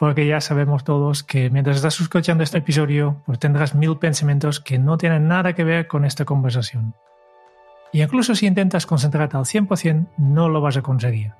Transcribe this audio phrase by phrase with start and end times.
[0.00, 4.78] Porque ya sabemos todos que mientras estás escuchando este episodio, pues tendrás mil pensamientos que
[4.78, 6.94] no tienen nada que ver con esta conversación.
[7.92, 11.32] Y incluso si intentas concentrarte al 100%, no lo vas a conseguir.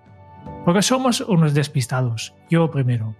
[0.66, 3.14] Porque somos unos despistados, yo primero.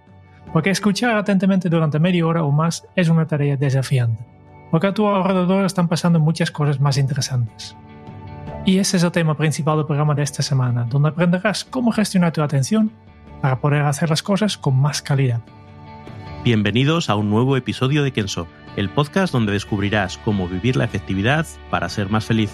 [0.53, 4.23] Porque escuchar atentamente durante media hora o más es una tarea desafiante.
[4.69, 7.75] Porque a tu alrededor están pasando muchas cosas más interesantes.
[8.63, 12.31] Y ese es el tema principal del programa de esta semana, donde aprenderás cómo gestionar
[12.31, 12.91] tu atención
[13.41, 15.41] para poder hacer las cosas con más calidad.
[16.43, 21.45] Bienvenidos a un nuevo episodio de Kenso, el podcast donde descubrirás cómo vivir la efectividad
[21.69, 22.51] para ser más feliz.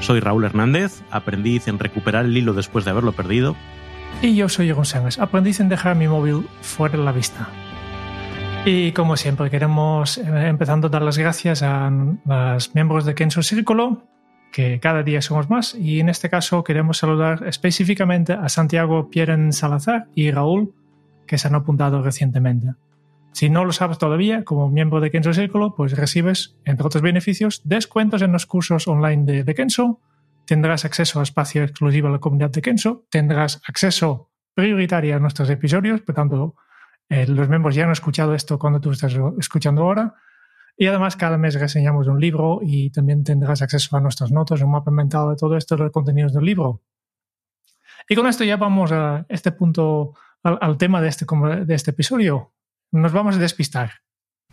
[0.00, 3.56] Soy Raúl Hernández, aprendiz en recuperar el hilo después de haberlo perdido.
[4.22, 7.48] Y yo soy Egon Sánchez, aprendiz en dejar mi móvil fuera de la vista.
[8.64, 11.90] Y como siempre, queremos, eh, empezando a dar las gracias a
[12.26, 14.02] los miembros de Kenso Círculo,
[14.52, 15.74] que cada día somos más.
[15.74, 20.74] Y en este caso queremos saludar específicamente a Santiago Pieren Salazar y Raúl
[21.26, 22.74] que se han apuntado recientemente.
[23.32, 27.60] Si no lo sabes todavía, como miembro de Kenso Círculo, pues recibes, entre otros beneficios,
[27.64, 30.00] descuentos en los cursos online de, Kenso,
[30.46, 35.50] tendrás acceso a espacio exclusivo a la comunidad de Kenso, tendrás acceso prioritario a nuestros
[35.50, 36.54] episodios, por tanto,
[37.10, 40.14] eh, los miembros ya han escuchado esto cuando tú estás escuchando ahora,
[40.76, 44.72] y además cada mes reseñamos un libro y también tendrás acceso a nuestras notas, un
[44.72, 46.82] mapa mental de todo esto, de los contenidos del libro.
[48.08, 51.24] Y con esto ya vamos a este punto, al, tema de este,
[51.64, 52.52] de este episodio.
[52.92, 53.90] Nos vamos a despistar.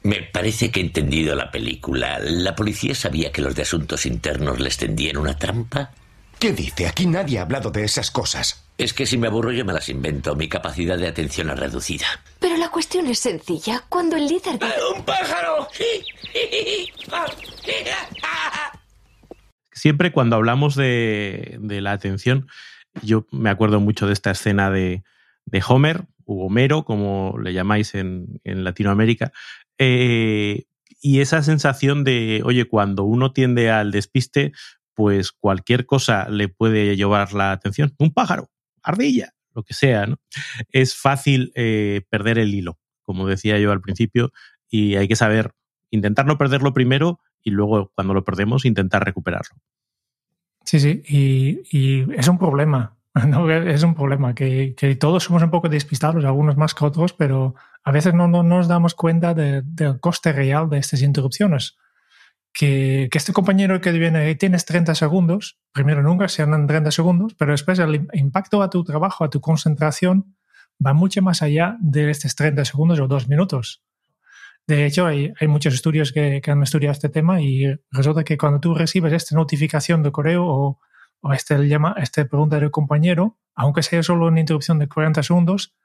[0.03, 2.19] Me parece que he entendido la película.
[2.19, 5.91] ¿La policía sabía que los de asuntos internos les tendían una trampa?
[6.39, 6.87] ¿Qué dice?
[6.87, 8.62] Aquí nadie ha hablado de esas cosas.
[8.77, 10.35] Es que si me aburro yo me las invento.
[10.35, 12.07] Mi capacidad de atención es reducida.
[12.39, 13.83] Pero la cuestión es sencilla.
[13.87, 14.65] Cuando el líder de...
[14.95, 15.67] ¡Un pájaro!
[19.71, 22.47] Siempre cuando hablamos de, la atención,
[23.01, 25.03] yo me acuerdo mucho de esta escena de,
[25.67, 29.33] Homer, u Homero, como le llamáis en, Latinoamérica,
[29.77, 30.63] eh,
[31.01, 34.53] y esa sensación de, oye, cuando uno tiende al despiste,
[34.93, 37.93] pues cualquier cosa le puede llevar la atención.
[37.97, 38.49] Un pájaro,
[38.83, 40.17] ardilla, lo que sea, ¿no?
[40.69, 44.31] Es fácil eh, perder el hilo, como decía yo al principio,
[44.69, 45.51] y hay que saber
[45.89, 49.57] intentar no perderlo primero y luego cuando lo perdemos intentar recuperarlo.
[50.65, 52.95] Sí, sí, y, es un problema,
[53.65, 57.91] es un problema que, todos somos un poco despistados, algunos más que otros, pero a
[57.91, 61.77] veces no, nos damos cuenta del coste real de estas interrupciones
[62.53, 67.51] que, este compañero que viene, tienes 30 segundos, primero nunca se andan 30 segundos, pero
[67.51, 70.35] después el impacto a tu trabajo, a tu concentración,
[70.85, 73.83] va mucho más allá de estos 30 segundos o dos minutos.
[74.67, 78.37] De hecho, hay, hay muchos estudios que, que, han estudiado este tema y resulta que
[78.37, 80.79] cuando tú recibes esta notificación de correo o,
[81.21, 85.75] o este, llama, este pregunta del compañero, aunque sea solo una interrupción de 40 segundos,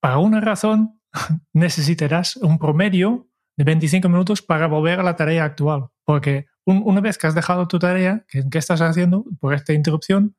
[0.00, 1.00] para una razón
[1.52, 5.86] necesitarás un promedio de 25 minutos para volver a la tarea actual.
[6.04, 10.36] Porque una vez que has dejado tu tarea, ¿qué, estás haciendo por esta interrupción?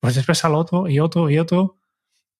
[0.00, 1.76] Pues después al otro y otro y otro.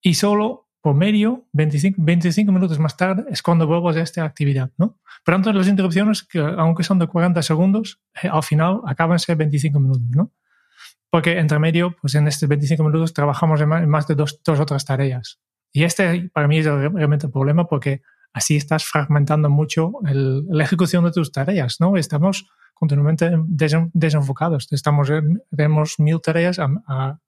[0.00, 4.70] Y solo por medio, 25, 25 minutos más tarde, es cuando vuelves a esta actividad.
[4.78, 4.98] ¿no?
[5.24, 9.36] Pero entonces las interrupciones, que aunque son de 40 segundos, eh, al final acaban ser
[9.36, 10.08] 25 minutos.
[10.10, 10.32] ¿no?
[11.10, 14.84] Porque entre medio, pues en estos 25 minutos trabajamos en más de dos, dos otras
[14.84, 15.40] tareas.
[15.72, 18.02] Y este para mí es realmente el problema porque
[18.32, 21.96] así estás fragmentando mucho la ejecución de tus tareas, ¿no?
[21.96, 23.30] Estamos continuamente
[23.92, 25.10] desenfocados, estamos,
[25.50, 27.18] tenemos mil tareas a,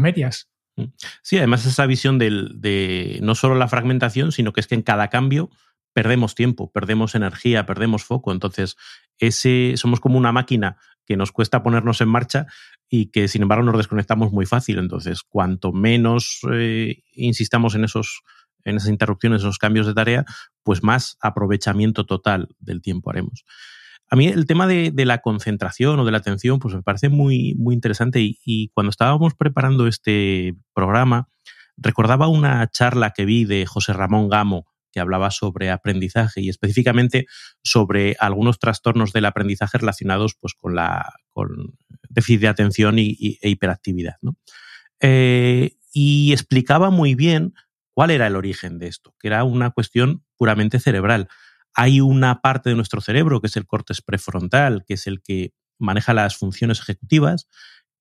[0.00, 0.48] medias.
[0.76, 0.84] Mm.
[1.22, 5.08] Sí, además esa visión de no solo la fragmentación, sino que es que en cada
[5.08, 5.50] cambio
[5.92, 8.32] perdemos tiempo, perdemos energía, perdemos foco.
[8.32, 8.76] Entonces,
[9.18, 12.46] ese, somos como una máquina que nos cuesta ponernos en marcha
[12.88, 14.78] y que sin embargo nos desconectamos muy fácil.
[14.78, 18.22] Entonces, cuanto menos eh, insistamos en esos
[18.64, 20.24] en esas interrupciones, esos cambios de tarea,
[20.62, 23.44] pues más aprovechamiento total del tiempo haremos.
[24.12, 27.54] A mí el tema de, la concentración o de la atención, pues me parece muy,
[27.54, 31.30] muy interesante y, cuando estábamos preparando este programa,
[31.78, 37.24] recordaba una charla que vi de José Ramón Gamo, que hablaba sobre aprendizaje y específicamente
[37.62, 41.78] sobre algunos trastornos del aprendizaje relacionados pues, con, la, con
[42.10, 44.16] déficit de atención y, e hiperactividad.
[45.00, 47.54] Eh, y explicaba muy bien
[47.94, 49.14] ¿Cuál era el origen de esto?
[49.18, 51.28] Que era una cuestión puramente cerebral.
[51.74, 55.52] Hay una parte de nuestro cerebro, que es el córtex prefrontal, que es el que
[55.78, 57.48] maneja las funciones ejecutivas,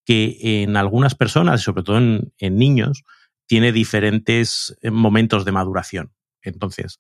[0.05, 3.03] que en algunas personas, sobre todo en, niños,
[3.47, 6.13] tiene diferentes eh, momentos de maduración.
[6.41, 6.99] Entonces,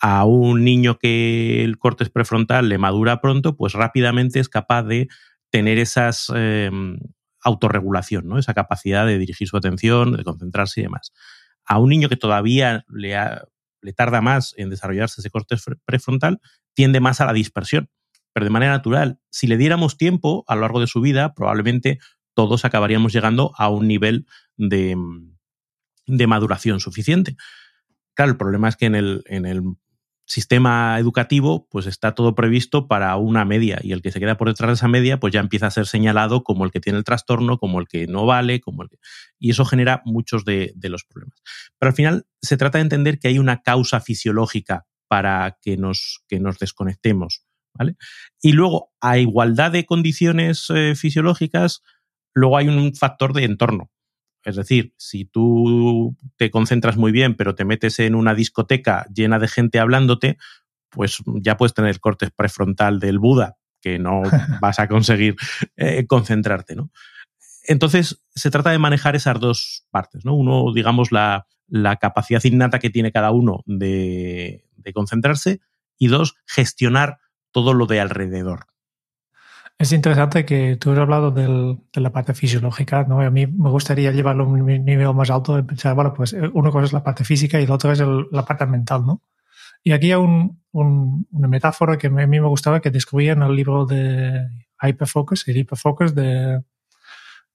[0.00, 5.08] a un niño que el córtex prefrontal le madura pronto, pues rápidamente es capaz de
[5.50, 6.98] tener esa em,
[7.42, 8.38] autorregulación, ¿no?
[8.38, 11.12] esa capacidad de dirigir su atención, de concentrarse y demás.
[11.70, 13.14] A un niño que todavía le,
[13.94, 16.40] tarda más en desarrollarse ese córtex prefrontal,
[16.74, 17.88] tiende más a la dispersión.
[18.32, 22.00] Pero de manera natural, si le diéramos tiempo a lo largo de su vida, probablemente
[22.34, 24.26] todos acabaríamos llegando a un nivel
[24.56, 24.96] de,
[26.06, 27.36] de maduración suficiente.
[28.14, 29.62] Claro, el problema es que en el
[30.30, 34.46] sistema educativo, pues está todo previsto para una media y el que se queda por
[34.46, 37.04] detrás de esa media, pues ya empieza a ser señalado como el que tiene el
[37.04, 38.98] trastorno, como el que no vale, como el que...
[39.40, 41.42] Y eso genera muchos de, los problemas.
[41.78, 46.22] Pero al final se trata de entender que hay una causa fisiológica para que nos,
[46.28, 47.42] que nos desconectemos,
[47.74, 47.96] ¿vale?
[48.40, 51.82] Y luego, a igualdad de condiciones eh, fisiológicas,
[52.34, 53.90] luego hay un factor de entorno.
[54.44, 59.38] Es decir, si tú te concentras muy bien, pero te metes en una discoteca llena
[59.38, 60.38] de gente hablándote,
[60.88, 64.22] pues ya puedes tener el corte prefrontal del Buda, que no
[64.60, 65.36] vas a conseguir
[65.76, 66.90] eh, concentrarte, ¿no?
[67.64, 70.34] Entonces, se trata de manejar esas dos partes, ¿no?
[70.34, 71.46] Uno, digamos, la,
[72.00, 75.60] capacidad innata que tiene cada uno de, de concentrarse
[75.98, 77.18] y dos, gestionar
[77.52, 78.69] todo lo de alrededor.
[79.80, 83.22] Es interesante que tú has hablado de la parte fisiológica, ¿no?
[83.22, 86.50] a mí me gustaría llevarlo a un nivel más alto de pensar, bueno, pues eh,
[86.52, 89.22] una cosa es la parte física y la otra es la parte mental, ¿no?
[89.82, 93.56] Y aquí hay un, una metáfora que a mí me gustaba que descubría en el
[93.56, 94.50] libro de
[94.82, 96.62] Hyperfocus, el Hyperfocus de,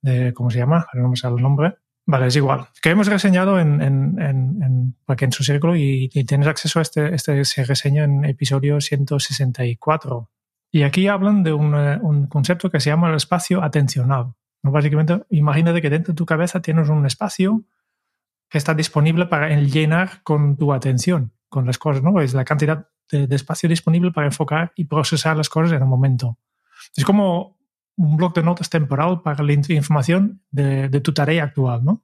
[0.01, 0.88] de ¿cómo se llama?
[0.94, 1.75] No me sale el nombre.
[2.07, 2.69] Vale, es igual.
[2.81, 7.13] Que hemos reseñado en, en, en, en su círculo y, y, tienes acceso a este,
[7.13, 10.31] este se reseña en episodio 164
[10.75, 14.33] y aquí hablan de eh, un, concepto que se llama el espacio atencional.
[14.62, 14.72] ¿no?
[14.72, 17.63] Básicamente, imagínate que dentro de tu cabeza tienes un espacio
[18.50, 22.19] que está disponible para llenar con tu atención, con las cosas, ¿no?
[22.19, 26.39] Es la cantidad de, espacio disponible para enfocar y procesar las cosas en un momento.
[26.94, 27.57] Es como
[27.95, 32.04] un bloc de notas temporal para la información de, tu tarea actual, ¿no?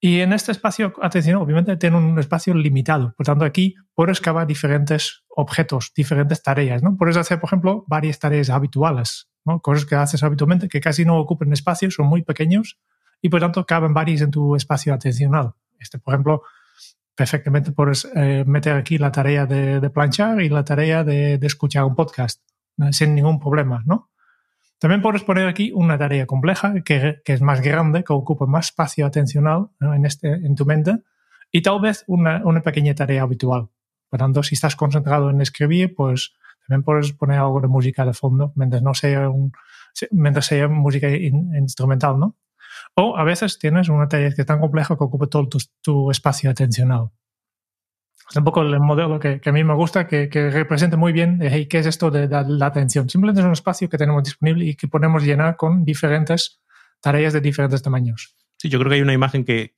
[0.00, 3.14] Y en este espacio, atención, obviamente tiene un espacio limitado.
[3.16, 6.82] Por tanto, aquí puedes excavar diferentes objetos, diferentes tareas.
[6.82, 6.96] ¿no?
[6.96, 9.60] Puedes hacer, por ejemplo, varias tareas habituales, ¿no?
[9.60, 12.78] cosas que haces habitualmente que casi no ocupan espacio, son muy pequeños
[13.22, 15.54] y por tanto caben varias en tu espacio atencional.
[15.78, 16.42] Este, por ejemplo,
[17.14, 21.94] perfectamente puedes eh, meter aquí la tarea de, planchar y la tarea de, escuchar un
[21.94, 22.40] podcast
[22.92, 24.10] sin ningún problema, ¿no?
[24.78, 29.04] También puedes poner aquí una tarea compleja que, es más grande, que ocupa más espacio
[29.04, 31.02] atencional en, este, en tu mente
[31.52, 33.68] y tal vez una, pequeña tarea habitual.
[34.10, 36.34] Por tanto, si estás concentrado en escribir, pues
[36.66, 39.52] también puedes poner algo de música de fondo, mientras no sea, un,
[40.10, 42.36] mientras sea música instrumental, ¿no?
[42.94, 45.48] O a veces tienes una tarea que es tan compleja que ocupa todo
[45.80, 47.10] tu espacio atencional
[48.30, 51.40] es un poco el modelo que, a mí me gusta, que, que representa muy bien
[51.42, 53.08] hey, qué es esto de, la atención.
[53.08, 56.60] Simplemente es un espacio que tenemos disponible y que podemos llenar con diferentes
[57.00, 58.36] tareas de diferentes tamaños.
[58.56, 59.72] Sí, yo creo que hay una imagen que,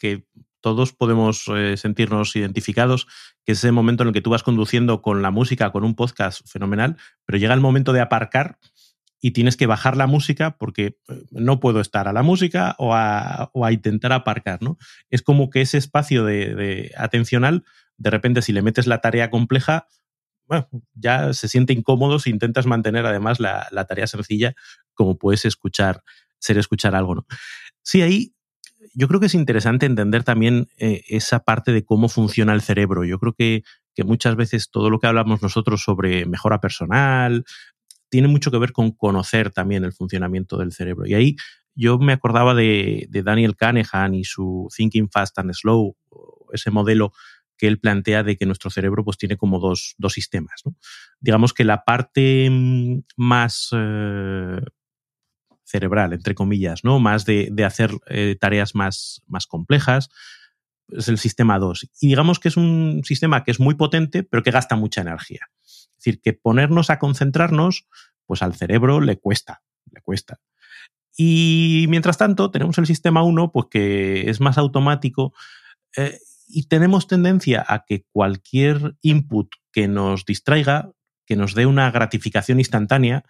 [0.62, 3.06] todos podemos eh, sentirnos identificados,
[3.44, 5.94] que es ese momento en el que tú vas conduciendo con la música, con un
[5.94, 8.58] podcast fenomenal, pero llega el momento de aparcar
[9.20, 12.94] y tienes que bajar la música porque eh, no puedo estar a la música o
[12.94, 14.78] a, intentar aparcar, ¿no?
[15.10, 17.64] Es como que ese espacio de, atencional
[17.98, 19.86] de repente si le metes la tarea compleja,
[20.46, 24.54] bueno, ya se siente incómodo si intentas mantener además la, tarea sencilla,
[24.94, 26.02] como puedes escuchar,
[26.38, 27.26] ser escuchar algo, ¿no?
[27.82, 28.34] Sí, ahí
[28.94, 33.04] yo creo que es interesante entender también eh, esa parte de cómo funciona el cerebro.
[33.04, 33.62] Yo creo que,
[34.04, 37.44] muchas veces todo lo que hablamos nosotros sobre mejora personal
[38.08, 41.06] tiene mucho que ver con conocer también el funcionamiento del cerebro.
[41.06, 41.36] Y ahí
[41.74, 45.96] yo me acordaba de, Daniel Kahneman y su Thinking Fast and Slow,
[46.52, 47.12] ese modelo
[47.56, 50.62] que él plantea de que nuestro cerebro pues, tiene como dos, sistemas.
[51.20, 54.60] Digamos que la parte mm, más eh,
[55.64, 56.98] cerebral, entre comillas, ¿no?
[56.98, 60.10] más de, hacer eh, tareas más, más complejas,
[60.88, 61.88] es el sistema 2.
[62.00, 65.48] Y digamos que es un sistema que es muy potente, pero que gasta mucha energía.
[65.64, 67.86] Es decir, que ponernos a concentrarnos,
[68.26, 70.40] pues al cerebro le cuesta, le cuesta.
[71.16, 75.34] Y mientras tanto, tenemos el sistema 1, pues que es más automático
[75.96, 80.92] eh, y tenemos tendencia a que cualquier input que nos distraiga,
[81.26, 83.24] que nos dé una gratificación instantánea,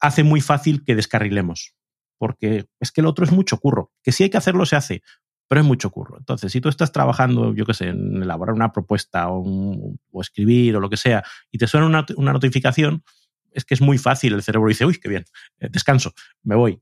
[0.00, 1.74] hace muy fácil que descarrilemos.
[2.18, 3.92] Porque es que el otro es mucho curro.
[4.02, 5.02] Que si hay que hacerlo, se hace.
[5.48, 6.16] pero es mucho curro.
[6.18, 10.80] Entonces, si tú estás trabajando, yo qué sé, en elaborar una propuesta o, escribir o
[10.80, 13.04] lo que sea, y te suena una, una, notificación,
[13.50, 14.32] es que es muy fácil.
[14.32, 15.24] El cerebro dice, uy, qué bien,
[15.60, 16.12] eh, descanso,
[16.42, 16.80] me voy.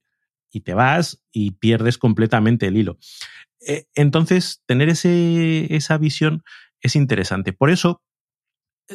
[0.50, 2.98] Y te vas y pierdes completamente el hilo.
[3.66, 6.42] Eh, entonces, tener ese, esa visión
[6.80, 7.52] es interesante.
[7.52, 8.02] Por eso,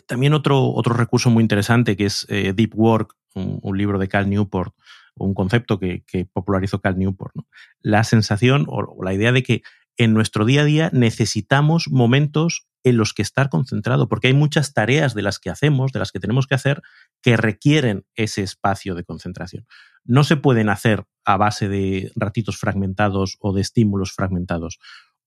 [0.06, 4.74] también otro, otro recurso muy interesante que es Deep Work, un, libro de Cal Newport,
[5.16, 7.34] un concepto que, popularizó Cal Newport.
[7.82, 9.64] La sensación o, la idea de que
[9.98, 14.74] en nuestro día a día necesitamos momentos en los que estar concentrado, porque hay muchas
[14.74, 16.82] tareas de las que hacemos, de las que tenemos que hacer,
[17.22, 19.66] que requieren ese espacio de concentración.
[20.06, 24.80] No se pueden hacer a base de ratitos fragmentados o de estímulos fragmentados.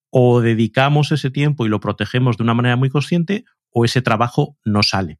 [0.08, 4.56] O dedicamos ese tiempo y lo protegemos de una manera muy consciente, o ese trabajo
[4.64, 5.18] no sale.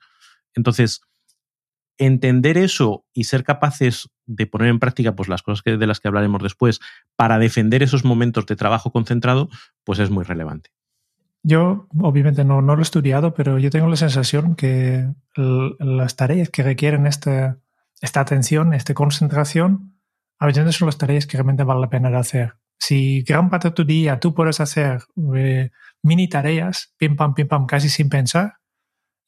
[0.54, 1.00] Entonces,
[1.98, 6.08] entender eso y ser capaces de poner en práctica pues, las cosas de las que
[6.08, 6.80] hablaremos después
[7.14, 9.48] para defender esos momentos de trabajo concentrado,
[9.84, 10.70] pues es muy relevante.
[11.42, 16.50] Yo, obviamente, no, no lo he estudiado, pero yo tengo la sensación que las tareas
[16.50, 17.58] que requieren esta,
[18.00, 19.94] esta atención, esta concentración,
[20.38, 22.54] a veces son las tareas que realmente vale la pena de hacer.
[22.80, 25.02] Si gran parte de tu día tú puedes hacer
[25.36, 25.70] eh,
[26.02, 28.54] mini tareas, pim pam, pim pam, casi sin pensar,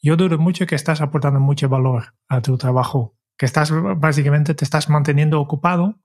[0.01, 4.65] yo dudo mucho que estás aportando mucho valor a tu trabajo, que estás básicamente te
[4.65, 6.01] estás manteniendo ocupado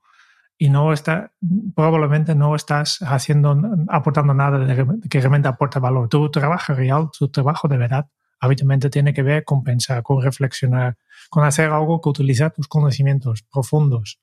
[0.57, 1.31] y no está,
[1.73, 4.75] probablemente no estás haciendo, aportando nada
[5.09, 6.09] que realmente aporte valor.
[6.09, 10.97] Tu trabajo real, tu trabajo de verdad, habitualmente tiene que ver con pensar, con reflexionar,
[11.29, 14.19] con hacer algo que utiliza tus conocimientos profundos.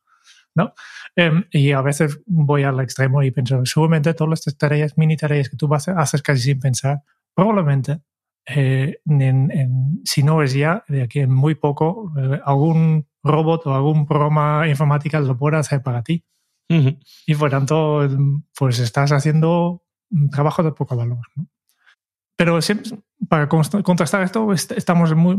[0.54, 0.74] ¿No?
[1.16, 5.48] Em, y a veces voy al extremo y pienso, seguramente todas estas tareas, mini tareas
[5.48, 7.02] que tú haces casi sin pensar,
[7.34, 8.00] probablemente
[8.46, 8.98] eh,
[10.04, 14.68] si no es ya, de aquí en muy poco, eh, algún robot o algún programa
[14.68, 16.24] informática lo pueda hacer para ti.
[16.66, 18.08] Y por tanto,
[18.58, 21.20] pues estás haciendo un trabajo de poco valor.
[22.36, 22.60] Pero
[23.28, 25.36] para contrastar esto, estamos muy,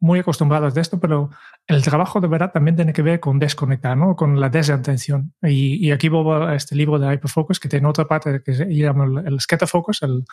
[0.00, 1.30] muy acostumbrados de esto, pero
[1.66, 4.16] el trabajo de verdad también tiene que ver con desconectar, ¿no?
[4.16, 5.34] con la desatención.
[5.42, 8.66] Y, y aquí vuelvo a este libro de Hyperfocus, que tiene otra parte que se
[8.74, 10.24] llama el, el focus, el,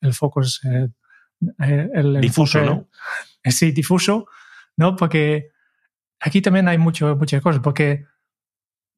[0.00, 0.88] el focus eh,
[1.58, 2.88] eh, el difuso, ¿no?
[3.44, 4.26] Sí, difuso,
[4.76, 4.96] ¿no?
[4.96, 5.50] Porque
[6.20, 8.06] aquí también hay mucho, muchas cosas, porque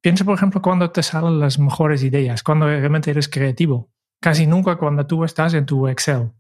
[0.00, 3.90] piensa, por ejemplo, cuando te salen las mejores ideas, cuando realmente eres creativo.
[4.21, 6.33] Casi nunca cuando tú estás en tu Excel.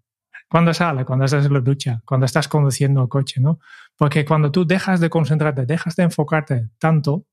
[0.48, 3.58] Cuando sale, cuando estás en la ducha, cuando estás conduciendo el coche, ¿no?
[3.96, 7.26] Porque cuando tú dejas de concentrarte, dejas de enfocarte tanto,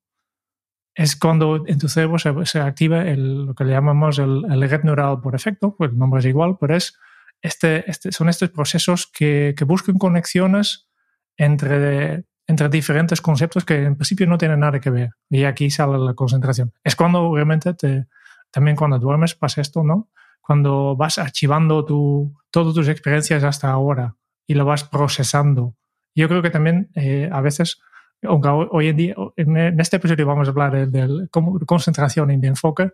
[0.94, 4.84] es cuando en tu cerebro se, activa el, lo que le llamamos el, el red
[4.84, 6.98] neural por efecto, pues el nombre es igual, pero es
[7.42, 10.90] este, este, son estos procesos que, que buscan conexiones
[11.38, 15.12] entre, entre diferentes conceptos que en principio no tienen nada que ver.
[15.30, 16.74] Y aquí sale la concentración.
[16.84, 18.08] Es cuando realmente te,
[18.52, 20.10] también cuando duermes pasa esto, ¿no?
[20.46, 25.75] Cuando vas archivando tu, todas tus experiencias hasta ahora y lo vas procesando.
[26.14, 27.82] Yo creo que también eh, a veces,
[28.22, 31.28] aunque hoy en día, en este episodio vamos a hablar de, de
[31.66, 32.92] concentración y de enfoque,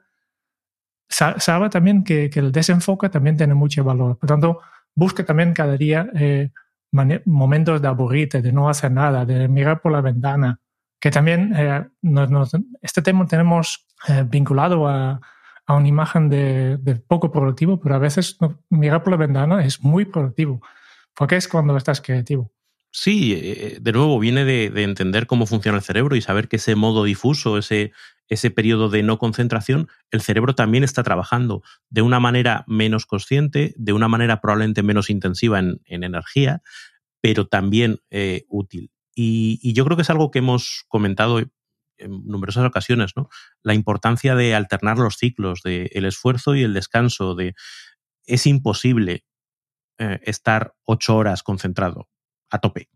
[1.11, 4.17] sabe también que, el desenfoque también tiene mucho valor.
[4.17, 4.61] Por tanto,
[4.95, 6.51] busca también cada día eh,
[7.25, 10.59] momentos de aburrirte, de no hacer nada, de mirar por la ventana.
[10.99, 11.87] Que también eh,
[12.81, 15.19] este tema tenemos eh, vinculado a,
[15.67, 16.77] una imagen de,
[17.07, 18.37] poco productivo, pero a veces
[18.69, 20.61] mirar por la ventana es muy productivo,
[21.15, 22.51] porque es cuando estás creativo.
[22.93, 26.75] Sí, de nuevo viene de, de, entender cómo funciona el cerebro y saber que ese
[26.75, 27.93] modo difuso, ese,
[28.31, 33.73] ese periodo de no concentración, el cerebro también está trabajando de una manera menos consciente,
[33.75, 36.61] de una manera probablemente menos intensiva en, energía,
[37.19, 38.89] pero también eh, útil.
[39.13, 41.41] Y, yo creo que es algo que hemos comentado
[42.01, 43.29] en numerosas ocasiones, ¿no?
[43.63, 47.55] La importancia de alternar los ciclos, de el esfuerzo y el descanso, de
[48.25, 49.25] es imposible
[49.97, 52.09] eh, estar ocho horas concentrado
[52.49, 52.89] a tope.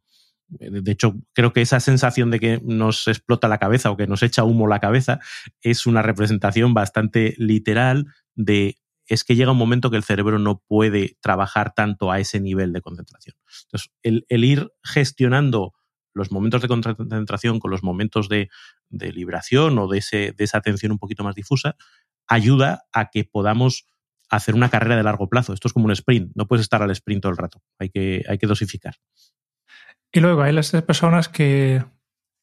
[0.48, 4.22] De hecho, creo que esa sensación de que nos explota la cabeza o que nos
[4.22, 5.20] echa humo la cabeza
[5.62, 10.64] es una representación bastante literal de es que llega un momento que el cerebro no
[10.68, 13.36] puede trabajar tanto a ese nivel de concentración.
[13.66, 15.74] Entonces, el, ir gestionando
[16.14, 18.50] los momentos de concentración con los momentos de,
[18.90, 21.76] liberación o de, ese, de esa atención un poquito más difusa
[22.28, 23.86] ayuda a que podamos
[24.30, 25.54] hacer una carrera de largo plazo.
[25.54, 28.24] Esto es como un sprint, no puedes estar al sprint todo el rato, hay que,
[28.28, 28.96] hay que dosificar.
[30.12, 31.84] Y luego hay las personas que,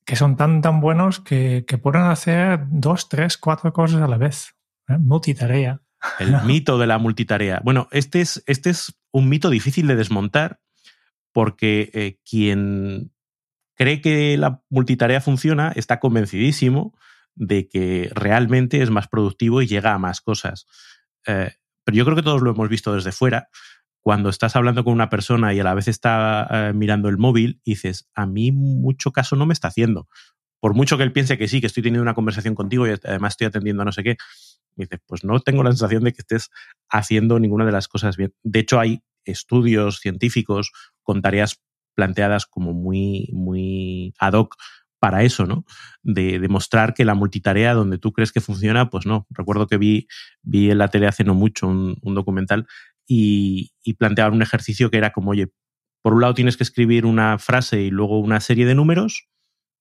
[0.05, 4.19] que son tan, tan buenos que, que, pueden hacer dos, tres, cuatro cosas a la
[4.19, 4.55] vez.
[4.89, 4.99] ¿eh?
[4.99, 5.81] Multitarea.
[6.19, 7.61] El mito de la multitarea.
[7.65, 10.61] Bueno, este es, este es un mito difícil de desmontar
[11.33, 13.13] porque eh, quien
[13.75, 16.95] cree que la multitarea funciona está convencidísimo
[17.35, 20.67] de que realmente es más productivo y llega a más cosas.
[21.27, 21.53] Eh,
[21.85, 23.49] pero yo creo que todos lo hemos visto desde fuera.
[24.01, 27.61] Cuando estás hablando con una persona y a la vez está eh, mirando el móvil,
[27.65, 30.09] dices, a mí mucho caso no me está haciendo.
[30.61, 33.33] Por mucho que él piense que sí, que estoy teniendo una conversación contigo y además
[33.35, 34.17] estoy atendiendo a no sé qué,
[34.77, 36.51] dices, pues no tengo la sensación de que estés
[36.89, 38.35] haciendo ninguna de las cosas bien.
[38.43, 41.61] De hecho, hay estudios científicos con tareas
[41.95, 44.57] planteadas como muy, muy ad hoc
[44.99, 45.65] para eso, ¿no?
[46.03, 49.27] De demostrar que la multitarea donde tú crees que funciona, pues no.
[49.31, 50.07] Recuerdo que vi,
[50.43, 52.67] vi en la tele hace no mucho un, documental
[53.07, 55.53] y, y planteaban un ejercicio que era como, oye,
[56.03, 59.29] por un lado tienes que escribir una frase y luego una serie de números,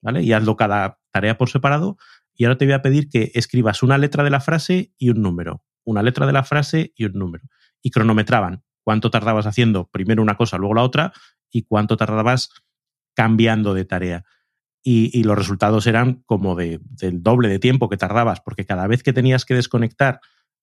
[0.02, 0.24] ¿vale?
[0.24, 1.98] Y hazlo cada tarea por separado.
[2.34, 5.22] Y ahora te voy a pedir que escribas una letra de la frase y un
[5.22, 5.64] número.
[5.84, 7.44] Una letra de la frase y un número.
[7.82, 11.14] Y cronometraban cuánto tardabas haciendo primero una cosa, luego la otra,
[11.52, 12.50] y cuánto tardabas
[13.14, 14.24] cambiando de tarea
[14.84, 19.04] y, los resultados eran como de, del doble de tiempo que tardabas, porque cada vez
[19.04, 20.20] que tenías que desconectar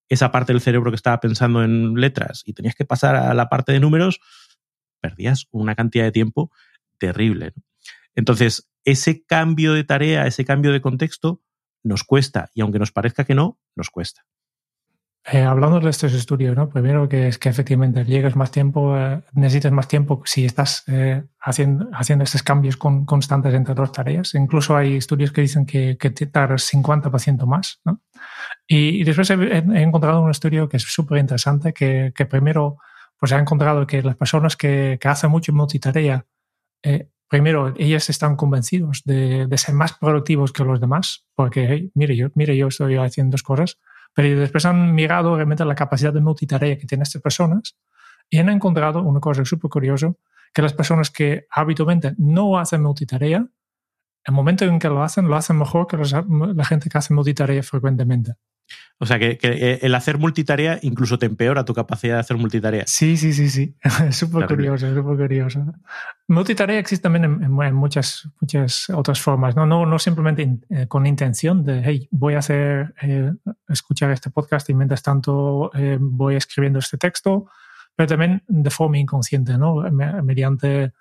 [0.08, 3.48] esa parte del cerebro que estaba pensando en letras y tenías que pasar a la
[3.48, 4.20] parte de números,
[5.00, 6.50] perdías una cantidad de tiempo
[6.98, 7.52] terrible.
[8.14, 11.42] Entonces, ese cambio de tarea, ese cambio de contexto,
[11.84, 14.26] nos cuesta, y aunque nos parezca que no, nos cuesta.
[15.30, 16.70] Eh, hablando de estos estudios, ¿no?
[16.70, 21.22] primero que es que efectivamente llegas más tiempo, eh, necesitas más tiempo si estás eh,
[21.38, 24.34] haciendo, haciendo estos cambios con, constantes entre dos tareas.
[24.34, 27.78] Incluso hay estudios que dicen que, que tardas 50% más.
[27.84, 28.00] ¿no?
[28.66, 32.78] Y, después he, encontrado un estudio que es súper interesante, que, que, primero
[33.18, 36.24] pues ha encontrado que las personas que, que hacen mucho multitarea,
[37.28, 42.28] primero ellas están convencidos de, de, ser más productivos que los demás, porque mire, yo,
[42.34, 43.78] mire, yo estoy haciendo dos cosas
[44.18, 47.76] pero después han mirado realmente la capacidad de multitarea que tienen estas personas
[48.28, 50.12] y han encontrado una cosa súper curiosa,
[50.52, 53.46] que las personas que habitualmente no hacen multitarea,
[54.24, 57.62] el momento en que lo hacen, lo hacen mejor que la gente que hace multitarea
[57.62, 58.32] frecuentemente.
[59.00, 62.84] O sea, que, eh, el hacer multitarea incluso te empeora tu capacidad de hacer multitarea.
[62.86, 63.76] Sí, sí, sí, sí.
[64.08, 65.64] Es súper curioso, súper curioso.
[66.26, 69.66] Multitarea existe también en, muchas, muchas otras formas, ¿no?
[69.66, 73.32] No, no simplemente eh, con intención de, hey, voy a hacer, eh,
[73.68, 77.46] escuchar este podcast y mientras tanto voy escribiendo este texto,
[77.94, 79.76] pero también de forma inconsciente, ¿no?
[79.92, 80.92] Mediante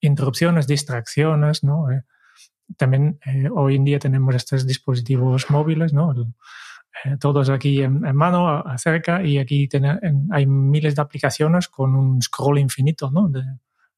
[0.00, 1.86] interrupciones, distracciones, ¿no?
[2.76, 3.20] también
[3.54, 6.12] hoy en día tenemos estos dispositivos móviles, ¿no?
[6.12, 6.26] Eh,
[7.20, 9.68] todos aquí en, mano, cerca, y aquí
[10.30, 13.28] hay miles de aplicaciones con un scroll infinito ¿no?
[13.28, 13.42] de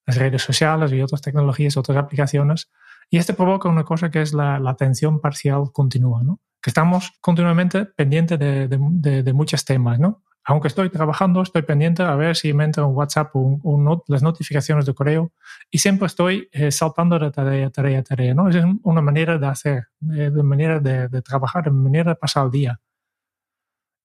[0.06, 2.70] las redes sociales y otras tecnologías, otras aplicaciones.
[3.10, 6.40] Y este provoca una cosa que es la, atención parcial continua, ¿no?
[6.60, 9.98] que estamos continuamente pendientes de, de, de, muchos temas.
[9.98, 10.22] ¿no?
[10.48, 14.86] Aunque estoy trabajando, estoy pendiente a ver si me entra un WhatsApp o las notificaciones
[14.86, 15.30] de correo
[15.70, 18.32] y siempre estoy eh, saltando de tarea, tarea, tarea.
[18.32, 18.48] ¿no?
[18.48, 22.80] Es una manera de hacer, de, manera de, trabajar, de manera de pasar el día.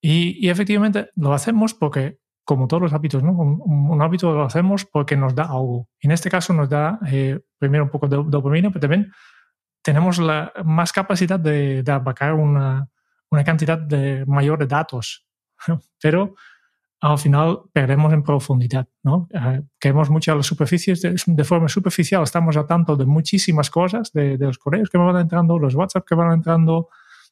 [0.05, 3.31] Y, efectivamente lo hacemos porque, como todos los hábitos, ¿no?
[3.31, 5.87] un, hábito lo hacemos porque nos da algo.
[6.01, 9.13] En este caso nos da eh, primero un poco de dopamina, pero también
[9.81, 12.89] tenemos la, más capacidad de, de abarcar una,
[13.29, 15.25] una cantidad de, mayor de datos.
[16.01, 16.35] pero
[16.99, 19.27] al final perdemos en profundidad, ¿no?
[19.33, 24.11] Eh, queremos mucho a las superficies de, forma superficial, estamos a tanto de muchísimas cosas,
[24.11, 26.89] de, los correos que me van entrando, los WhatsApp que van entrando,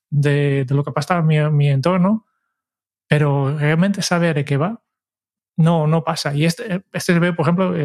[0.09, 2.25] de, lo que pasa en mi, mi, entorno,
[3.11, 4.81] pero realmente saber de qué va,
[5.57, 6.33] no, no pasa.
[6.33, 7.75] Y este, este se ve, por ejemplo,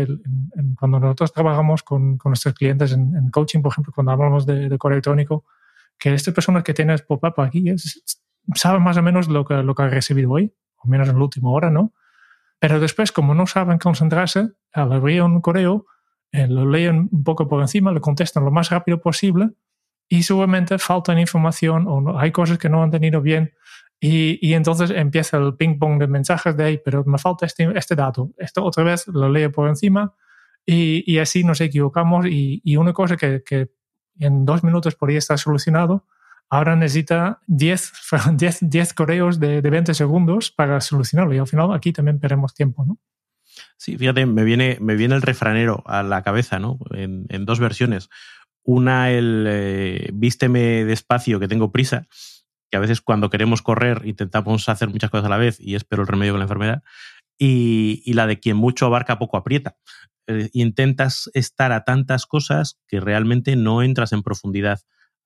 [0.78, 4.94] cuando nosotros trabajamos con, con nuestros clientes en, coaching, por ejemplo, cuando hablamos de, correo
[4.94, 5.44] electrónico,
[5.98, 7.74] que estas personas que tienes pop-up aquí
[8.54, 11.24] saben más o menos lo que, lo que ha recibido hoy, o menos en la
[11.24, 11.92] última hora, ¿no?
[12.60, 15.86] Pero después, como no saben concentrarse, al abrir un correo,
[16.30, 19.50] eh, lo leen un poco por encima, lo contestan lo más rápido posible
[20.08, 23.54] y seguramente faltan información o no, hay cosas que no han tenido bien
[23.98, 28.30] y, entonces empieza el ping-pong de mensajes de ahí, pero me falta este, este dato.
[28.36, 30.14] Esto otra vez lo leo por encima
[30.66, 32.26] y, y así nos equivocamos.
[32.26, 33.70] Y, y una cosa que, que,
[34.18, 36.06] en dos minutos podría estar solucionado,
[36.48, 37.92] ahora necesita 10,
[38.36, 41.34] 10, 10 correos de, de, 20 segundos para solucionarlo.
[41.34, 42.98] Y al final aquí también perdemos tiempo, ¿no?
[43.78, 46.78] Sí, fíjate, me viene, me viene el refranero a la cabeza, ¿no?
[46.90, 48.10] En, en dos versiones.
[48.62, 52.06] Una, el eh, vísteme despacio que tengo prisa,
[52.76, 56.08] a veces cuando queremos correr intentamos hacer muchas cosas a la vez y espero el
[56.08, 56.82] remedio con la enfermedad,
[57.38, 59.76] y, la de quien mucho abarca poco aprieta.
[60.26, 64.80] Eh, intentas estar a tantas cosas que realmente no entras en profundidad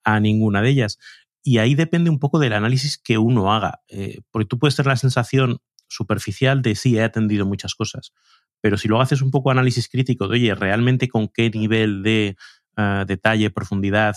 [0.04, 0.98] a ninguna de ellas.
[1.42, 4.88] Y ahí depende un poco del análisis que uno haga, eh, porque tú puedes tener
[4.88, 5.58] la sensación
[5.88, 8.12] superficial de sí, he atendido muchas cosas,
[8.60, 12.36] pero si luego haces un poco análisis crítico de, oye, realmente con qué nivel de
[12.76, 14.16] eh, detalle, profundidad,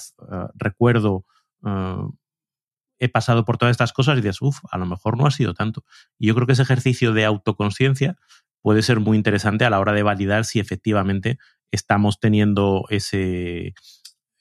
[0.56, 1.26] recuerdo,
[3.00, 5.54] he pasado por todas estas cosas y dices, uff, a lo mejor no ha sido
[5.54, 5.84] tanto.
[6.18, 8.16] Y yo creo que ese ejercicio de autoconciencia
[8.62, 11.38] puede ser muy interesante a la hora de validar si efectivamente
[11.72, 13.74] estamos teniendo ese...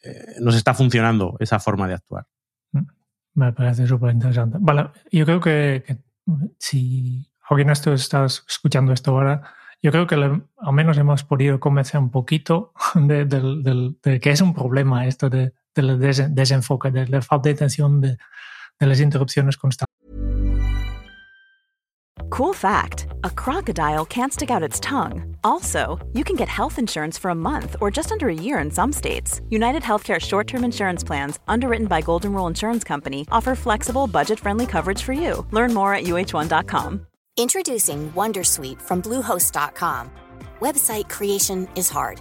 [0.05, 2.27] Eh, nos está funcionando esa forma de actuar.
[2.73, 2.87] Mm,
[3.35, 4.59] me parece súper interesante.
[4.61, 5.99] Vale, yo creo que,
[6.59, 7.93] si alguien está
[8.25, 9.43] escuchando esto ahora,
[9.83, 14.55] yo creo que al menos hemos podido convencer un poquito de, de, que es un
[14.55, 15.99] problema esto de, del
[16.35, 18.19] desenfoque, de la falta de atención de,
[18.79, 19.93] de las interrupciones constantes.
[22.33, 25.37] Cool fact a crocodile can't stick out its tongue.
[25.45, 28.71] Also, you can get health insurance for a month or just under a year in
[28.71, 29.43] some states.
[29.51, 34.41] United Healthcare short term insurance plans, underwritten by Golden Rule Insurance Company, offer flexible, budget
[34.41, 35.47] friendly coverage for you.
[35.51, 37.07] Learn more at uh1.com.
[37.37, 40.11] Introducing Wondersuite from Bluehost.com.
[40.61, 42.21] Website creation is hard,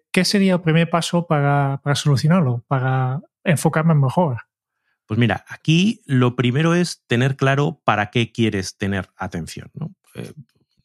[0.11, 4.37] ¿qué, sería el primer paso para, para solucionarlo, para enfocarme mejor?
[5.05, 9.69] Pues mira, aquí lo primero es tener claro para qué quieres tener atención.
[10.15, 10.31] Eh,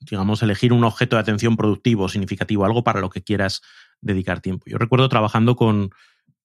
[0.00, 3.62] digamos, elegir un objeto de atención productivo, significativo, algo para lo que quieras
[4.00, 4.64] dedicar tiempo.
[4.66, 5.90] Yo recuerdo trabajando con,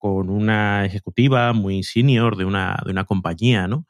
[0.04, 3.86] una ejecutiva muy senior de una, de una compañía, ¿no?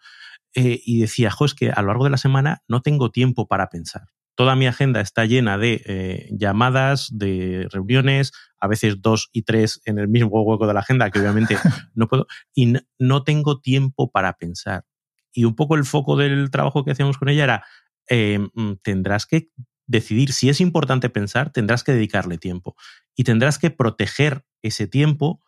[0.53, 3.47] Eh, y decía, jo, es que a lo largo de la semana no tengo tiempo
[3.47, 9.29] para pensar toda mi agenda está llena de eh, llamadas, de reuniones, a veces dos
[9.31, 11.57] y tres en el mismo hueco de la agenda, que obviamente
[11.95, 14.85] no puedo, y no, tengo tiempo para pensar.
[15.33, 17.65] Y un poco el foco del trabajo que hacíamos con ella era,
[18.09, 19.49] eh, mm, tendrás que
[19.87, 22.75] decidir si es importante pensar, tendrás que dedicarle tiempo
[23.15, 25.41] y tendrás que proteger ese tiempo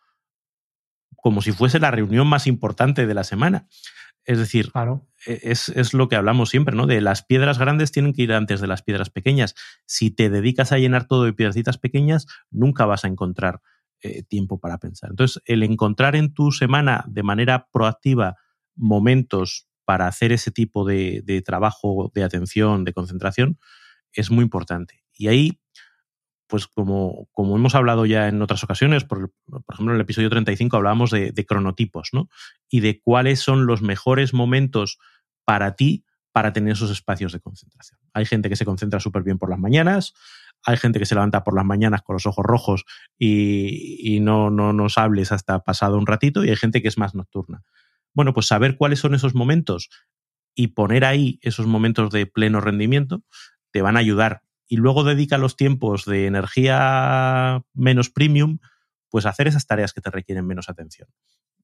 [1.16, 3.66] como si fuese la reunión más importante de la semana.
[4.24, 4.70] Es decir,
[5.26, 6.86] e, es, lo que hablamos siempre, ¿no?
[6.86, 9.54] De las piedras grandes tienen que ir antes de las piedras pequeñas.
[9.86, 13.60] Si te dedicas a llenar todo de piedrecitas pequeñas, nunca vas a encontrar
[14.00, 15.10] eh, tiempo para pensar.
[15.10, 18.36] Entonces, el encontrar en tu semana de manera proactiva
[18.74, 23.58] momentos para hacer ese tipo de, de trabajo, de atención, de concentración,
[24.12, 25.04] es muy importante.
[25.12, 25.60] Y ahí
[26.54, 29.32] pues como, como hemos hablado ya en otras ocasiones, por,
[29.72, 32.28] ejemplo en el episodio 35 hablábamos de, cronotipos, ¿no?
[32.70, 35.00] Y de cuáles son los mejores momentos
[35.44, 37.98] para ti para tener esos espacios de concentración.
[38.12, 40.14] Hay gente que se concentra súper bien por las mañanas,
[40.62, 42.84] hay gente que se levanta por las mañanas con los ojos rojos
[43.18, 47.16] y, no, no nos hables hasta pasado un ratito, y hay gente que es más
[47.16, 47.64] nocturna.
[48.12, 49.90] Bueno, pues saber cuáles son esos momentos
[50.54, 53.24] y poner ahí esos momentos de pleno rendimiento
[53.72, 58.58] te van a ayudar y luego dedica los tiempos de energía menos premium,
[59.10, 61.08] pues a hacer esas tareas que te requieren menos atención.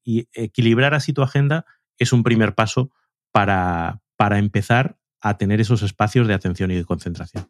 [0.04, 1.64] Y equilibrar así tu agenda
[1.98, 2.90] es un primer paso
[3.32, 7.48] para, para empezar a tener esos espacios de atención y de concentración.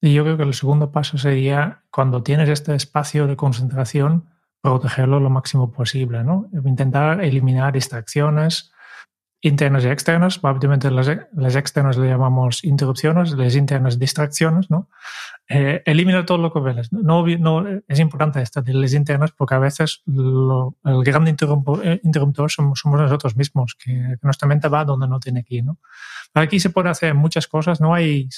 [0.00, 4.28] Y yo creo que el segundo paso sería, cuando tienes este espacio de concentración,
[4.60, 6.50] protegerlo lo máximo posible, ¿no?
[6.64, 8.72] Intentar eliminar distracciones,
[9.40, 10.40] internas y externas.
[10.42, 14.88] Obviamente las, las, externas le llamamos interrupciones, las internas distracciones, ¿no?
[15.48, 16.92] Eh, elimina todo lo que ves.
[16.92, 22.50] No, no, es importante esto de las internas porque a veces el gran eh, interruptor,
[22.50, 25.78] somos, somos, nosotros mismos, que, nuestra mente va donde no tiene que ir, ¿no?
[26.34, 28.28] Aquí se puede hacer muchas cosas, no hay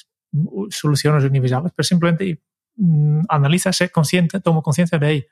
[0.71, 2.41] soluciones universales, pero simplemente
[2.77, 5.27] mm, analiza, sé consciente, tomo conciencia de ahí